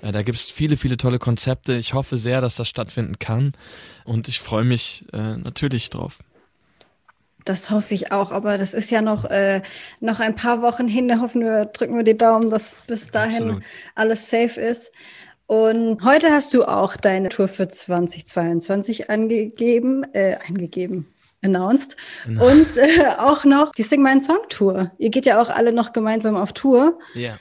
Äh, 0.02 0.12
da 0.12 0.22
gibt 0.22 0.36
es 0.36 0.44
viele, 0.44 0.76
viele 0.76 0.98
tolle 0.98 1.18
Konzepte. 1.18 1.74
Ich 1.74 1.94
hoffe 1.94 2.18
sehr, 2.18 2.40
dass 2.40 2.56
das 2.56 2.68
stattfinden 2.68 3.18
kann. 3.18 3.52
Und 4.04 4.28
ich 4.28 4.40
freue 4.40 4.64
mich 4.64 5.06
äh, 5.12 5.36
natürlich 5.36 5.88
drauf. 5.88 6.18
Das 7.46 7.70
hoffe 7.70 7.94
ich 7.94 8.10
auch, 8.10 8.32
aber 8.32 8.58
das 8.58 8.74
ist 8.74 8.90
ja 8.90 9.00
noch, 9.00 9.24
äh, 9.24 9.62
noch 10.00 10.18
ein 10.20 10.34
paar 10.34 10.62
Wochen 10.62 10.88
hin. 10.88 11.06
Da 11.06 11.20
hoffen 11.20 11.42
wir, 11.42 11.66
drücken 11.66 11.96
wir 11.96 12.02
die 12.02 12.16
Daumen, 12.16 12.50
dass 12.50 12.76
bis 12.88 13.12
dahin 13.12 13.44
Absolut. 13.44 13.62
alles 13.94 14.28
safe 14.28 14.60
ist. 14.60 14.90
Und 15.46 16.02
heute 16.02 16.32
hast 16.32 16.54
du 16.54 16.64
auch 16.64 16.96
deine 16.96 17.28
Tour 17.28 17.46
für 17.46 17.68
2022 17.68 19.10
angegeben, 19.10 20.04
äh, 20.12 20.36
eingegeben, 20.46 21.06
announced. 21.40 21.96
Genau. 22.24 22.46
Und 22.50 22.76
äh, 22.76 23.06
auch 23.18 23.44
noch 23.44 23.72
die 23.72 23.84
Sing 23.84 24.02
My 24.02 24.18
Song 24.20 24.40
Tour. 24.48 24.90
Ihr 24.98 25.10
geht 25.10 25.26
ja 25.26 25.40
auch 25.40 25.50
alle 25.50 25.72
noch 25.72 25.92
gemeinsam 25.92 26.36
auf 26.36 26.52
Tour. 26.52 26.98
Ja. 27.14 27.38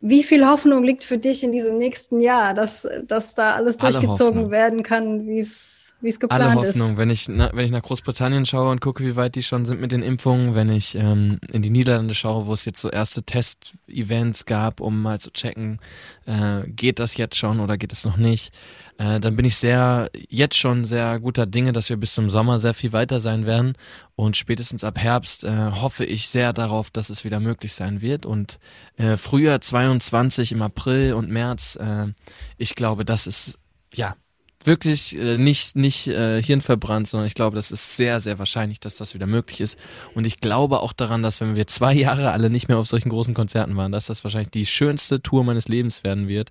Wie 0.00 0.22
viel 0.22 0.46
Hoffnung 0.46 0.84
liegt 0.84 1.02
für 1.02 1.18
dich 1.18 1.42
in 1.42 1.50
diesem 1.52 1.78
nächsten 1.78 2.20
Jahr, 2.20 2.52
dass, 2.54 2.86
dass 3.04 3.34
da 3.34 3.54
alles 3.54 3.78
durchgezogen 3.78 4.50
werden 4.50 4.82
kann, 4.82 5.26
wie 5.26 5.40
es 5.40 5.77
wie 6.00 6.08
es 6.08 6.20
geplant 6.20 6.42
Alle 6.42 6.54
Hoffnung. 6.54 6.92
Ist. 6.92 6.98
Wenn 6.98 7.10
ich, 7.10 7.28
na, 7.28 7.50
wenn 7.52 7.64
ich 7.64 7.70
nach 7.70 7.82
Großbritannien 7.82 8.46
schaue 8.46 8.70
und 8.70 8.80
gucke, 8.80 9.04
wie 9.04 9.16
weit 9.16 9.34
die 9.34 9.42
schon 9.42 9.64
sind 9.64 9.80
mit 9.80 9.90
den 9.90 10.02
Impfungen, 10.02 10.54
wenn 10.54 10.68
ich 10.68 10.94
ähm, 10.94 11.38
in 11.52 11.62
die 11.62 11.70
Niederlande 11.70 12.14
schaue, 12.14 12.46
wo 12.46 12.52
es 12.52 12.64
jetzt 12.64 12.80
so 12.80 12.88
erste 12.88 13.22
Test-Events 13.24 14.44
gab, 14.44 14.80
um 14.80 15.02
mal 15.02 15.18
zu 15.18 15.32
checken, 15.32 15.80
äh, 16.26 16.68
geht 16.68 16.98
das 16.98 17.16
jetzt 17.16 17.36
schon 17.36 17.58
oder 17.60 17.76
geht 17.76 17.92
es 17.92 18.04
noch 18.04 18.16
nicht, 18.16 18.52
äh, 18.98 19.18
dann 19.18 19.34
bin 19.34 19.44
ich 19.44 19.56
sehr, 19.56 20.10
jetzt 20.28 20.56
schon 20.56 20.84
sehr 20.84 21.18
guter 21.18 21.46
Dinge, 21.46 21.72
dass 21.72 21.88
wir 21.88 21.96
bis 21.96 22.14
zum 22.14 22.30
Sommer 22.30 22.58
sehr 22.58 22.74
viel 22.74 22.92
weiter 22.92 23.18
sein 23.18 23.46
werden 23.46 23.74
und 24.14 24.36
spätestens 24.36 24.84
ab 24.84 24.98
Herbst 24.98 25.44
äh, 25.44 25.72
hoffe 25.72 26.04
ich 26.04 26.28
sehr 26.28 26.52
darauf, 26.52 26.90
dass 26.90 27.10
es 27.10 27.24
wieder 27.24 27.40
möglich 27.40 27.72
sein 27.72 28.02
wird 28.02 28.24
und 28.24 28.60
äh, 28.96 29.16
Frühjahr 29.16 29.60
22 29.60 30.52
im 30.52 30.62
April 30.62 31.14
und 31.14 31.30
März, 31.30 31.76
äh, 31.76 32.06
ich 32.56 32.76
glaube, 32.76 33.04
das 33.04 33.26
ist 33.26 33.58
ja 33.94 34.14
wirklich 34.64 35.16
äh, 35.16 35.38
nicht, 35.38 35.76
nicht 35.76 36.08
äh, 36.08 36.42
hirnverbrannt, 36.42 37.08
sondern 37.08 37.26
ich 37.26 37.34
glaube, 37.34 37.56
das 37.56 37.70
ist 37.70 37.96
sehr, 37.96 38.20
sehr 38.20 38.38
wahrscheinlich, 38.38 38.80
dass 38.80 38.96
das 38.96 39.14
wieder 39.14 39.26
möglich 39.26 39.60
ist. 39.60 39.78
Und 40.14 40.26
ich 40.26 40.40
glaube 40.40 40.80
auch 40.80 40.92
daran, 40.92 41.22
dass 41.22 41.40
wenn 41.40 41.54
wir 41.56 41.66
zwei 41.66 41.92
Jahre 41.94 42.32
alle 42.32 42.50
nicht 42.50 42.68
mehr 42.68 42.78
auf 42.78 42.88
solchen 42.88 43.10
großen 43.10 43.34
Konzerten 43.34 43.76
waren, 43.76 43.92
dass 43.92 44.06
das 44.06 44.24
wahrscheinlich 44.24 44.50
die 44.50 44.66
schönste 44.66 45.22
Tour 45.22 45.44
meines 45.44 45.68
Lebens 45.68 46.04
werden 46.04 46.28
wird, 46.28 46.50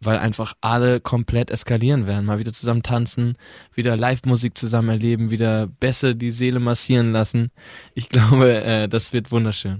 weil 0.00 0.18
einfach 0.18 0.54
alle 0.60 1.00
komplett 1.00 1.50
eskalieren 1.50 2.06
werden. 2.06 2.24
Mal 2.26 2.38
wieder 2.38 2.52
zusammen 2.52 2.82
tanzen, 2.82 3.36
wieder 3.74 3.96
Live-Musik 3.96 4.56
zusammen 4.56 4.90
erleben, 4.90 5.30
wieder 5.30 5.66
Bässe 5.66 6.14
die 6.14 6.30
Seele 6.30 6.60
massieren 6.60 7.12
lassen. 7.12 7.50
Ich 7.94 8.08
glaube, 8.10 8.62
äh, 8.62 8.88
das 8.88 9.12
wird 9.12 9.32
wunderschön. 9.32 9.78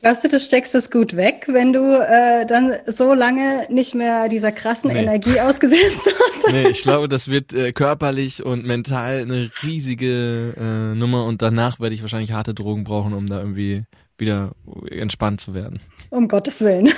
Glaubst 0.00 0.22
du, 0.22 0.28
du 0.28 0.38
steckst 0.38 0.76
es 0.76 0.92
gut 0.92 1.16
weg, 1.16 1.46
wenn 1.48 1.72
du 1.72 1.80
äh, 1.80 2.46
dann 2.46 2.72
so 2.86 3.14
lange 3.14 3.66
nicht 3.68 3.96
mehr 3.96 4.28
dieser 4.28 4.52
krassen 4.52 4.92
nee. 4.92 5.00
Energie 5.00 5.40
ausgesetzt 5.40 6.08
hast? 6.08 6.52
Nee, 6.52 6.68
ich 6.68 6.82
glaube, 6.82 7.08
das 7.08 7.28
wird 7.28 7.52
äh, 7.52 7.72
körperlich 7.72 8.44
und 8.44 8.64
mental 8.64 9.22
eine 9.22 9.50
riesige 9.62 10.54
äh, 10.56 10.94
Nummer 10.96 11.24
und 11.24 11.42
danach 11.42 11.80
werde 11.80 11.96
ich 11.96 12.02
wahrscheinlich 12.02 12.30
harte 12.30 12.54
Drogen 12.54 12.84
brauchen, 12.84 13.12
um 13.12 13.26
da 13.26 13.40
irgendwie 13.40 13.82
wieder 14.18 14.52
entspannt 14.88 15.40
zu 15.40 15.52
werden. 15.54 15.80
Um 16.10 16.28
Gottes 16.28 16.60
Willen. 16.60 16.86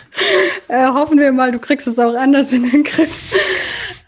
äh, 0.68 0.86
hoffen 0.86 1.18
wir 1.18 1.32
mal, 1.32 1.50
du 1.50 1.58
kriegst 1.58 1.88
es 1.88 1.98
auch 1.98 2.14
anders 2.14 2.52
in 2.52 2.70
den 2.70 2.84
Griff. 2.84 3.34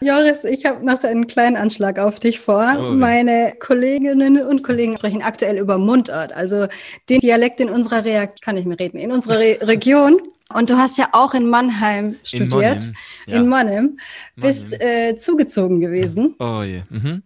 Joris, 0.01 0.43
ich 0.43 0.65
habe 0.65 0.85
noch 0.85 1.03
einen 1.03 1.27
kleinen 1.27 1.55
Anschlag 1.55 1.99
auf 1.99 2.19
dich 2.19 2.39
vor. 2.39 2.75
Oh, 2.77 2.91
Meine 2.91 3.53
Kolleginnen 3.59 4.41
und 4.41 4.63
Kollegen 4.63 4.97
sprechen 4.97 5.21
aktuell 5.21 5.57
über 5.57 5.77
Mundart, 5.77 6.33
also 6.33 6.67
den 7.09 7.19
Dialekt 7.19 7.59
in 7.59 7.69
unserer 7.69 8.03
Re 8.05 8.29
kann 8.41 8.57
ich 8.57 8.65
mir 8.65 8.79
reden, 8.79 8.97
in 8.97 9.11
unserer 9.11 9.39
Re 9.39 9.57
Region. 9.61 10.17
Und 10.53 10.69
du 10.69 10.77
hast 10.77 10.97
ja 10.99 11.09
auch 11.11 11.33
in 11.33 11.49
Mannheim 11.49 12.17
studiert, 12.23 12.45
in 12.45 12.49
Monheim, 12.49 12.95
ja. 13.25 13.35
in 13.37 13.49
Monheim 13.49 13.97
bist 14.35 14.79
Äh, 14.79 15.15
zugezogen 15.17 15.79
gewesen. 15.79 16.35
Oh 16.39 16.61
je. 16.61 16.83
Mhm. 16.89 17.23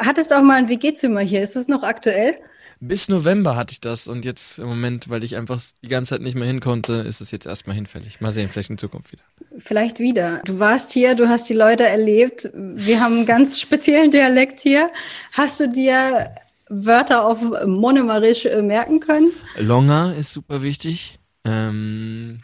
Hattest 0.00 0.32
auch 0.32 0.42
mal 0.42 0.54
ein 0.54 0.68
WG-Zimmer 0.68 1.20
hier. 1.20 1.42
Ist 1.42 1.54
es 1.54 1.68
noch 1.68 1.82
aktuell? 1.84 2.34
Bis 2.80 3.08
November 3.10 3.56
hatte 3.56 3.72
ich 3.72 3.80
das 3.80 4.08
und 4.08 4.24
jetzt 4.24 4.58
im 4.58 4.66
Moment, 4.66 5.10
weil 5.10 5.22
ich 5.22 5.36
einfach 5.36 5.60
die 5.82 5.88
ganze 5.88 6.14
Zeit 6.14 6.22
nicht 6.22 6.34
mehr 6.34 6.46
hin 6.46 6.60
konnte, 6.60 6.94
ist 6.94 7.20
es 7.20 7.30
jetzt 7.30 7.44
erstmal 7.46 7.76
hinfällig. 7.76 8.20
Mal 8.22 8.32
sehen, 8.32 8.48
vielleicht 8.50 8.70
in 8.70 8.78
Zukunft 8.78 9.12
wieder. 9.12 9.22
Vielleicht 9.60 9.98
wieder. 9.98 10.40
Du 10.44 10.58
warst 10.58 10.92
hier, 10.92 11.14
du 11.14 11.28
hast 11.28 11.48
die 11.48 11.54
Leute 11.54 11.86
erlebt. 11.86 12.50
Wir 12.54 13.00
haben 13.00 13.18
einen 13.18 13.26
ganz 13.26 13.60
speziellen 13.60 14.10
Dialekt 14.10 14.60
hier. 14.60 14.90
Hast 15.32 15.60
du 15.60 15.68
dir 15.68 16.34
Wörter 16.68 17.26
auf 17.26 17.40
Monomerisch 17.66 18.46
äh, 18.46 18.62
merken 18.62 19.00
können? 19.00 19.32
Longer 19.56 20.14
ist 20.18 20.32
super 20.32 20.62
wichtig. 20.62 21.18
Ähm, 21.44 22.40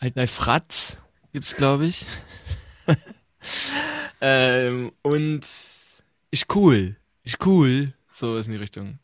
halt 0.00 0.14
bei 0.14 0.26
Fratz 0.26 0.98
gibt's, 1.32 1.56
glaube 1.56 1.86
ich. 1.86 2.06
ähm, 4.20 4.92
und 5.02 5.46
ich 6.30 6.44
cool. 6.54 6.96
Ich 7.24 7.44
cool. 7.44 7.92
So 8.10 8.38
ist 8.38 8.46
in 8.46 8.52
die 8.52 8.58
Richtung. 8.58 8.98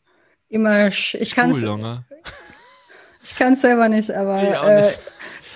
Immer, 0.49 0.87
ich 0.87 1.35
kann 1.35 1.51
es. 1.51 1.63
Ich 3.25 3.37
kann 3.37 3.53
es 3.53 3.61
selber 3.61 3.87
nicht, 3.87 4.11
aber 4.11 4.37
äh, 4.37 4.83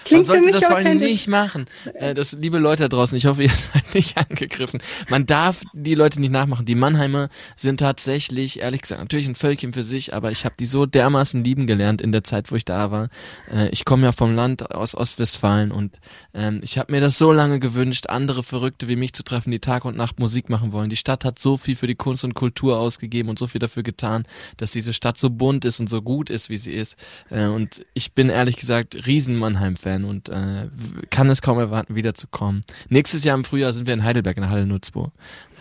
Klingt 0.08 0.28
Man 0.28 0.44
sollte 0.44 0.52
das 0.52 0.66
vor 0.66 0.78
allem 0.78 0.98
nicht 0.98 1.28
machen. 1.28 1.66
Äh, 1.96 2.14
das, 2.14 2.34
liebe 2.34 2.58
Leute 2.58 2.84
da 2.84 2.90
draußen, 2.90 3.18
ich 3.18 3.26
hoffe, 3.26 3.44
ihr 3.48 3.50
seid 3.50 3.94
nicht 3.94 4.18
angegriffen. 4.18 4.82
Man 5.10 5.26
darf 5.26 5.64
die 5.74 5.96
Leute 5.96 6.20
nicht 6.20 6.32
nachmachen. 6.32 6.66
Die 6.66 6.76
Mannheimer 6.76 7.30
sind 7.56 7.80
tatsächlich, 7.80 8.62
ehrlich 8.62 8.82
gesagt, 8.82 9.02
natürlich 9.02 9.28
ein 9.28 9.36
Völkchen 9.36 9.74
für 9.74 9.84
sich, 9.84 10.14
aber 10.14 10.32
ich 10.32 10.46
habe 10.46 10.56
die 10.60 10.66
so 10.66 10.86
dermaßen 10.86 11.44
lieben 11.44 11.68
gelernt 11.68 12.02
in 12.02 12.12
der 12.12 12.24
Zeit, 12.24 12.52
wo 12.52 12.56
ich 12.56 12.66
da 12.66 12.92
war. 12.92 13.10
Äh, 13.52 13.70
ich 13.70 13.86
komme 13.86 14.04
ja 14.04 14.12
vom 14.12 14.36
Land 14.36 14.72
aus 14.72 14.96
Ostwestfalen 14.96 15.72
und 15.72 16.00
ähm, 16.34 16.60
ich 16.64 16.78
habe 16.78 16.92
mir 16.92 17.02
das 17.02 17.18
so 17.18 17.32
lange 17.32 17.60
gewünscht, 17.60 18.08
andere 18.08 18.44
Verrückte 18.44 18.88
wie 18.88 18.96
mich 18.96 19.14
zu 19.14 19.24
treffen, 19.24 19.52
die 19.52 19.60
Tag 19.60 19.86
und 19.86 19.98
Nacht 19.98 20.20
Musik 20.20 20.50
machen 20.50 20.72
wollen. 20.72 20.90
Die 20.90 20.96
Stadt 20.96 21.26
hat 21.26 21.40
so 21.40 21.58
viel 21.58 21.76
für 21.76 21.88
die 21.88 21.96
Kunst 21.96 22.24
und 22.24 22.34
Kultur 22.34 22.78
ausgegeben 22.80 23.30
und 23.30 23.40
so 23.40 23.48
viel 23.48 23.60
dafür 23.60 23.84
getan, 23.84 24.26
dass 24.58 24.72
diese 24.72 24.94
Stadt 24.94 25.18
so 25.18 25.30
bunt 25.30 25.66
ist 25.66 25.80
und 25.80 25.90
so 25.90 26.02
gut 26.02 26.30
ist, 26.30 26.50
wie 26.50 26.58
sie 26.58 26.72
ist. 26.72 26.98
Äh, 27.30 27.48
und 27.48 27.86
ich 27.94 28.14
bin 28.14 28.30
ehrlich 28.30 28.58
gesagt 28.58 29.08
riesen 29.08 29.36
Mannheim-Fan 29.36 29.97
sein 29.98 30.10
und 30.10 30.30
äh, 30.30 30.68
kann 31.10 31.30
es 31.30 31.42
kaum 31.42 31.60
erwarten, 31.60 31.96
wiederzukommen. 31.96 32.64
Nächstes 32.90 33.24
Jahr 33.24 33.36
im 33.36 33.44
Frühjahr 33.44 33.74
sind 33.74 33.88
wir 33.88 33.94
in 33.94 34.04
Heidelberg 34.04 34.38
in 34.38 34.42
der 34.42 34.50
Halle 34.50 34.68
02. 34.68 35.12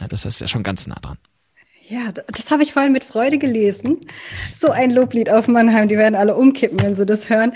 Ja, 0.00 0.08
das 0.08 0.24
ist 0.24 0.40
ja 0.40 0.48
schon 0.48 0.62
ganz 0.62 0.86
nah 0.86 0.96
dran. 0.96 1.18
Ja, 1.88 2.12
das 2.12 2.50
habe 2.50 2.64
ich 2.64 2.72
vorhin 2.72 2.92
mit 2.92 3.04
Freude 3.04 3.38
gelesen. 3.38 4.00
So 4.52 4.70
ein 4.70 4.90
Loblied 4.90 5.30
auf 5.30 5.46
Mannheim, 5.46 5.86
die 5.86 5.96
werden 5.96 6.16
alle 6.16 6.34
umkippen, 6.34 6.80
wenn 6.82 6.96
sie 6.96 7.06
das 7.06 7.30
hören. 7.30 7.52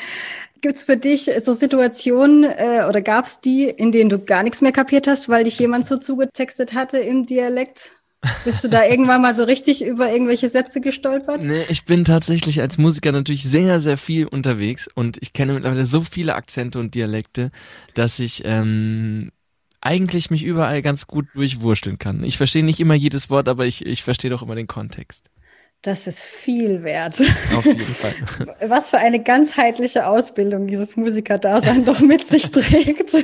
Gibt 0.61 0.77
es 0.77 0.85
für 0.85 0.97
dich 0.97 1.31
so 1.41 1.53
Situationen 1.53 2.45
äh, 2.45 2.85
oder 2.89 3.01
gab 3.01 3.27
es 3.27 3.41
die, 3.41 3.65
in 3.65 3.93
denen 3.93 4.11
du 4.11 4.19
gar 4.19 4.43
nichts 4.43 4.61
mehr 4.61 4.73
kapiert 4.73 5.09
hast, 5.09 5.29
weil 5.29 5.45
dich 5.45 5.59
jemand 5.59 5.87
so 5.87 5.97
zugetextet 5.97 6.75
hatte 6.75 6.99
im 6.99 7.27
Dialekt? 7.27 8.00
Bist 8.45 8.63
du 8.63 8.69
da 8.69 8.85
irgendwann 8.85 9.23
mal 9.23 9.35
so 9.35 9.45
richtig 9.45 9.83
über 9.83 10.13
irgendwelche 10.13 10.49
Sätze 10.49 10.81
gestolpert? 10.81 11.43
Nee, 11.43 11.65
ich 11.69 11.85
bin 11.85 12.05
tatsächlich 12.05 12.61
als 12.61 12.77
Musiker 12.77 13.13
natürlich 13.13 13.45
sehr, 13.45 13.81
sehr 13.81 13.97
viel 13.97 14.27
unterwegs 14.27 14.89
und 14.95 15.17
ich 15.23 15.33
kenne 15.33 15.55
mittlerweile 15.55 15.87
so 15.87 16.03
viele 16.03 16.35
Akzente 16.35 16.79
und 16.79 16.95
Dialekte, 16.95 17.51
dass 17.95 18.19
ich 18.19 18.43
ähm, 18.45 19.31
eigentlich 19.81 20.31
mich 20.31 20.45
überall 20.45 20.83
ganz 20.83 21.07
gut 21.07 21.29
durchwurschteln 21.35 21.99
kann. 21.99 22.23
Ich 22.23 22.37
verstehe 22.37 22.65
nicht 22.65 22.81
immer 22.81 22.95
jedes 22.95 23.31
Wort, 23.31 23.49
aber 23.49 23.65
ich, 23.65 23.87
ich 23.87 24.03
verstehe 24.03 24.31
doch 24.31 24.43
immer 24.43 24.55
den 24.55 24.67
Kontext. 24.67 25.31
Das 25.83 26.07
ist 26.07 26.23
viel 26.23 26.83
wert. 26.83 27.23
Auf 27.57 27.65
jeden 27.65 27.81
Fall. 27.81 28.15
Was 28.69 28.91
für 28.91 28.99
eine 28.99 29.23
ganzheitliche 29.23 30.07
Ausbildung 30.07 30.67
dieses 30.67 30.97
Musikerdasein 30.97 31.87
doch 31.87 32.01
mit 32.01 32.27
sich 32.27 32.51
trägt. 32.51 33.15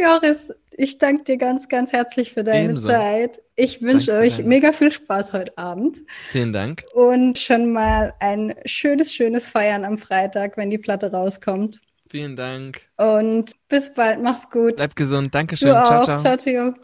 Joris, 0.00 0.50
ich 0.70 0.98
danke 0.98 1.24
dir 1.24 1.36
ganz, 1.36 1.68
ganz 1.68 1.92
herzlich 1.92 2.32
für 2.32 2.42
deine 2.42 2.70
Ebenso. 2.70 2.88
Zeit. 2.88 3.42
Ich 3.56 3.82
wünsche 3.82 4.12
euch 4.14 4.36
deine. 4.36 4.48
mega 4.48 4.72
viel 4.72 4.90
Spaß 4.90 5.32
heute 5.32 5.56
Abend. 5.58 5.98
Vielen 6.30 6.52
Dank. 6.52 6.82
Und 6.94 7.38
schon 7.38 7.72
mal 7.72 8.14
ein 8.20 8.54
schönes, 8.64 9.14
schönes 9.14 9.48
Feiern 9.48 9.84
am 9.84 9.98
Freitag, 9.98 10.56
wenn 10.56 10.70
die 10.70 10.78
Platte 10.78 11.10
rauskommt. 11.10 11.80
Vielen 12.10 12.34
Dank. 12.34 12.80
Und 12.96 13.52
bis 13.68 13.92
bald. 13.92 14.22
Mach's 14.22 14.50
gut. 14.50 14.76
Bleib 14.76 14.96
gesund. 14.96 15.34
Dankeschön. 15.34 15.68
Du 15.68 15.84
ciao, 15.84 16.00
auch. 16.00 16.04
ciao. 16.04 16.18
Ciao, 16.18 16.36
ciao. 16.36 16.74